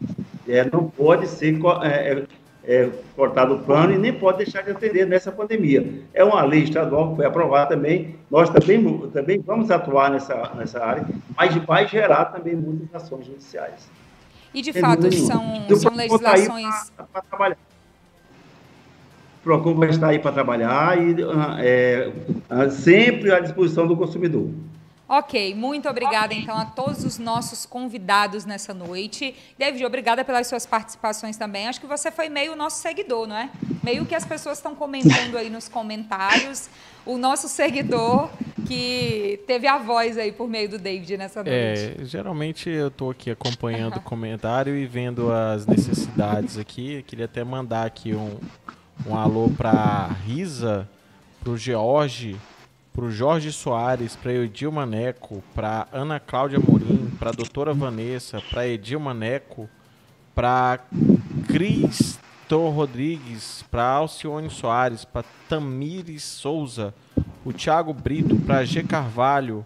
[0.47, 2.23] é, não pode ser é, é
[2.67, 6.03] é, cortado o plano e nem pode deixar de atender nessa pandemia.
[6.13, 10.83] É uma lei estadual que foi aprovada também, nós também, também vamos atuar nessa, nessa
[10.83, 13.89] área, mas vai gerar também muitas ações judiciais.
[14.53, 16.91] E, de fato, são, são legislações...
[17.11, 17.57] Para trabalhar.
[19.47, 21.15] O PROCON vai estar aí para trabalhar e
[21.59, 22.11] é,
[22.69, 24.49] sempre à disposição do consumidor.
[25.07, 29.33] Ok, muito obrigada então a todos os nossos convidados nessa noite.
[29.57, 31.65] David, obrigada pelas suas participações também.
[31.65, 33.49] Acho que você foi meio nosso seguidor, não é?
[33.81, 36.69] Meio que as pessoas estão comentando aí nos comentários.
[37.05, 38.29] O nosso seguidor
[38.67, 41.95] que teve a voz aí por meio do David nessa noite.
[42.01, 47.01] É, geralmente eu estou aqui acompanhando o comentário e vendo as necessidades aqui.
[47.03, 48.37] queria até mandar aqui um,
[49.05, 50.87] um alô para Risa,
[51.39, 52.37] para o George
[52.97, 58.99] pro Jorge Soares, para Edil Maneco, para Ana Cláudia Morim, para doutora Vanessa, para Edil
[58.99, 59.69] Maneco,
[60.33, 60.79] para
[61.45, 62.17] Cristo
[62.49, 66.91] Rodrigues, para Alcione Soares, para Tamires Souza,
[67.45, 69.63] o Thiago Brito, para G Carvalho,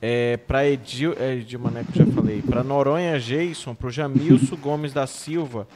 [0.00, 4.92] é, para Edil, é, Edil Maneco já falei, para Noronha Jason, para o Jamilson Gomes
[4.92, 5.66] da Silva,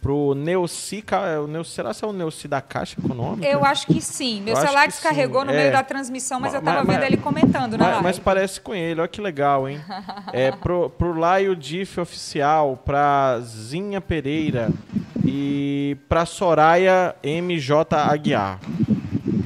[0.00, 3.46] pro Neuci, é será que é o Neuci da Caixa Econômica?
[3.46, 4.40] Eu acho que sim.
[4.42, 5.70] Meu eu celular descarregou no meio é.
[5.70, 8.02] da transmissão, mas, mas eu estava vendo ele comentando na mas.
[8.02, 9.80] Mas parece com ele, olha que legal, hein?
[10.32, 14.70] é, pro, pro Laio Diff Oficial, pra Zinha Pereira
[15.24, 18.60] e pra Soraya MJ Aguiar.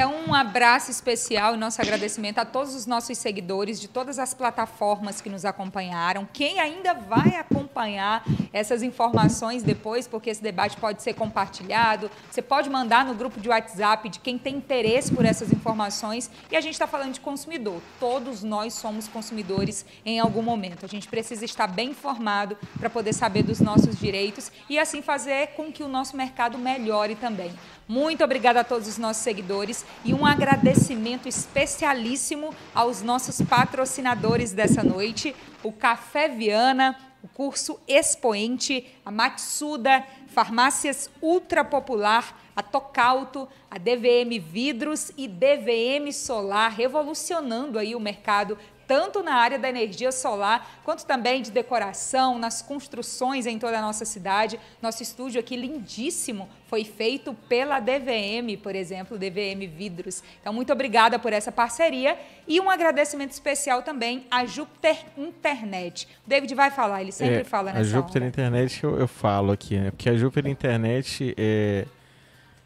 [0.01, 4.33] Então, um abraço especial e nosso agradecimento a todos os nossos seguidores de todas as
[4.33, 6.27] plataformas que nos acompanharam.
[6.33, 12.71] Quem ainda vai acompanhar essas informações depois, porque esse debate pode ser compartilhado, você pode
[12.71, 16.31] mandar no grupo de WhatsApp de quem tem interesse por essas informações.
[16.51, 17.83] E a gente está falando de consumidor.
[17.99, 20.87] Todos nós somos consumidores em algum momento.
[20.87, 25.49] A gente precisa estar bem informado para poder saber dos nossos direitos e assim fazer
[25.49, 27.53] com que o nosso mercado melhore também.
[27.91, 34.81] Muito obrigada a todos os nossos seguidores e um agradecimento especialíssimo aos nossos patrocinadores dessa
[34.81, 43.77] noite, o Café Viana, o curso Expoente, a Matsuda, Farmácias Ultra Popular, a Tocauto, a
[43.77, 48.57] DVM Vidros e DVM Solar, revolucionando aí o mercado
[48.91, 53.81] tanto na área da energia solar, quanto também de decoração, nas construções em toda a
[53.81, 54.59] nossa cidade.
[54.83, 60.25] Nosso estúdio aqui lindíssimo foi feito pela DVM, por exemplo, DVM Vidros.
[60.41, 62.19] Então, muito obrigada por essa parceria
[62.49, 66.09] e um agradecimento especial também à Júpiter Internet.
[66.27, 68.29] O David vai falar, ele sempre é, fala nessa A Júpiter onda.
[68.29, 69.93] Internet eu, eu, falo aqui, né?
[69.93, 71.87] Porque a Júpiter Internet é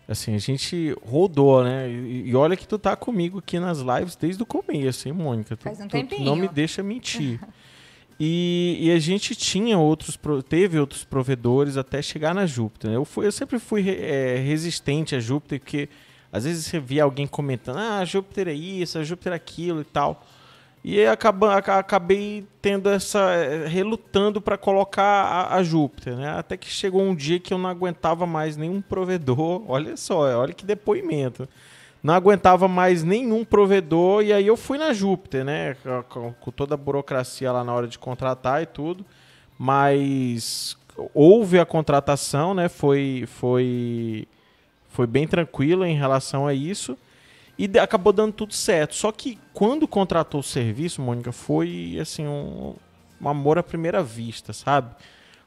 [0.06, 1.88] Assim, a gente rodou, né?
[1.88, 5.56] E, e, olha que tu tá comigo aqui nas lives desde o começo, hein, Mônica?
[5.56, 6.20] Tu, Faz um tu, tempinho.
[6.20, 7.40] Tu não me deixa mentir.
[8.20, 12.90] e, e, a gente tinha outros, teve outros provedores até chegar na Júpiter.
[12.90, 12.96] Né?
[12.96, 15.88] Eu, fui, eu sempre fui é, resistente a Júpiter, porque
[16.30, 19.84] às vezes você via alguém comentando, ah, Júpiter é isso, a Júpiter é aquilo e
[19.84, 20.26] tal.
[20.84, 23.18] E acaba, acabei tendo essa.
[23.32, 26.38] Eh, relutando para colocar a, a, Júpiter, né?
[26.38, 29.64] Até que chegou um dia que eu não aguentava mais nenhum provedor.
[29.66, 31.48] Olha só, olha que depoimento.
[32.02, 35.74] Não aguentava mais nenhum provedor e aí eu fui na Júpiter, né?
[36.10, 39.06] Com, toda a burocracia lá na hora de contratar e tudo.
[39.58, 40.76] Mas
[41.14, 42.68] houve a contratação, né?
[42.68, 44.28] Foi, foi,
[44.90, 46.94] foi bem tranquilo em relação a isso.
[47.58, 48.94] E acabou dando tudo certo.
[48.94, 52.74] Só que quando contratou o serviço, Mônica, foi assim um,
[53.20, 54.94] um amor à primeira vista, sabe?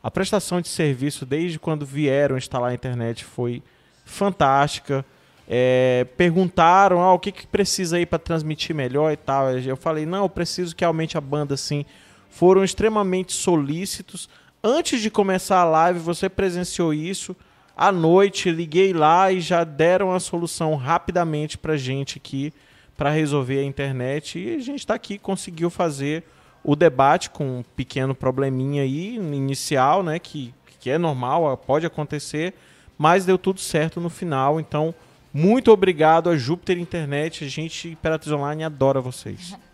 [0.01, 3.62] A prestação de serviço desde quando vieram instalar a internet foi
[4.05, 5.05] fantástica.
[5.49, 9.51] É, perguntaram ah, o que, que precisa aí para transmitir melhor e tal.
[9.51, 11.86] Eu falei, não, eu preciso que aumente a banda assim.
[12.30, 14.30] Foram extremamente solícitos.
[14.64, 17.36] Antes de começar a live, você presenciou isso
[17.78, 22.51] à noite, liguei lá e já deram a solução rapidamente para gente aqui
[22.97, 24.39] para resolver a internet.
[24.39, 26.23] E a gente está aqui, conseguiu fazer
[26.63, 30.17] o debate com um pequeno probleminha aí inicial, né?
[30.17, 32.55] Que, que é normal, pode acontecer,
[32.97, 34.59] mas deu tudo certo no final.
[34.59, 34.93] Então,
[35.32, 37.45] muito obrigado a Júpiter Internet.
[37.45, 39.55] A gente, Imperatriz Online, adora vocês.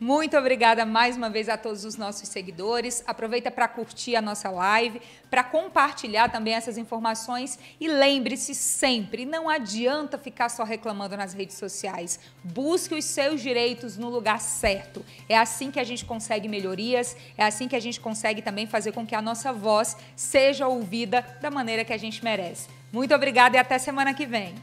[0.00, 3.04] Muito obrigada mais uma vez a todos os nossos seguidores.
[3.06, 4.98] Aproveita para curtir a nossa live,
[5.30, 11.58] para compartilhar também essas informações e lembre-se sempre, não adianta ficar só reclamando nas redes
[11.58, 12.18] sociais.
[12.42, 15.04] Busque os seus direitos no lugar certo.
[15.28, 18.92] É assim que a gente consegue melhorias, é assim que a gente consegue também fazer
[18.92, 22.70] com que a nossa voz seja ouvida da maneira que a gente merece.
[22.90, 24.54] Muito obrigada e até semana que vem.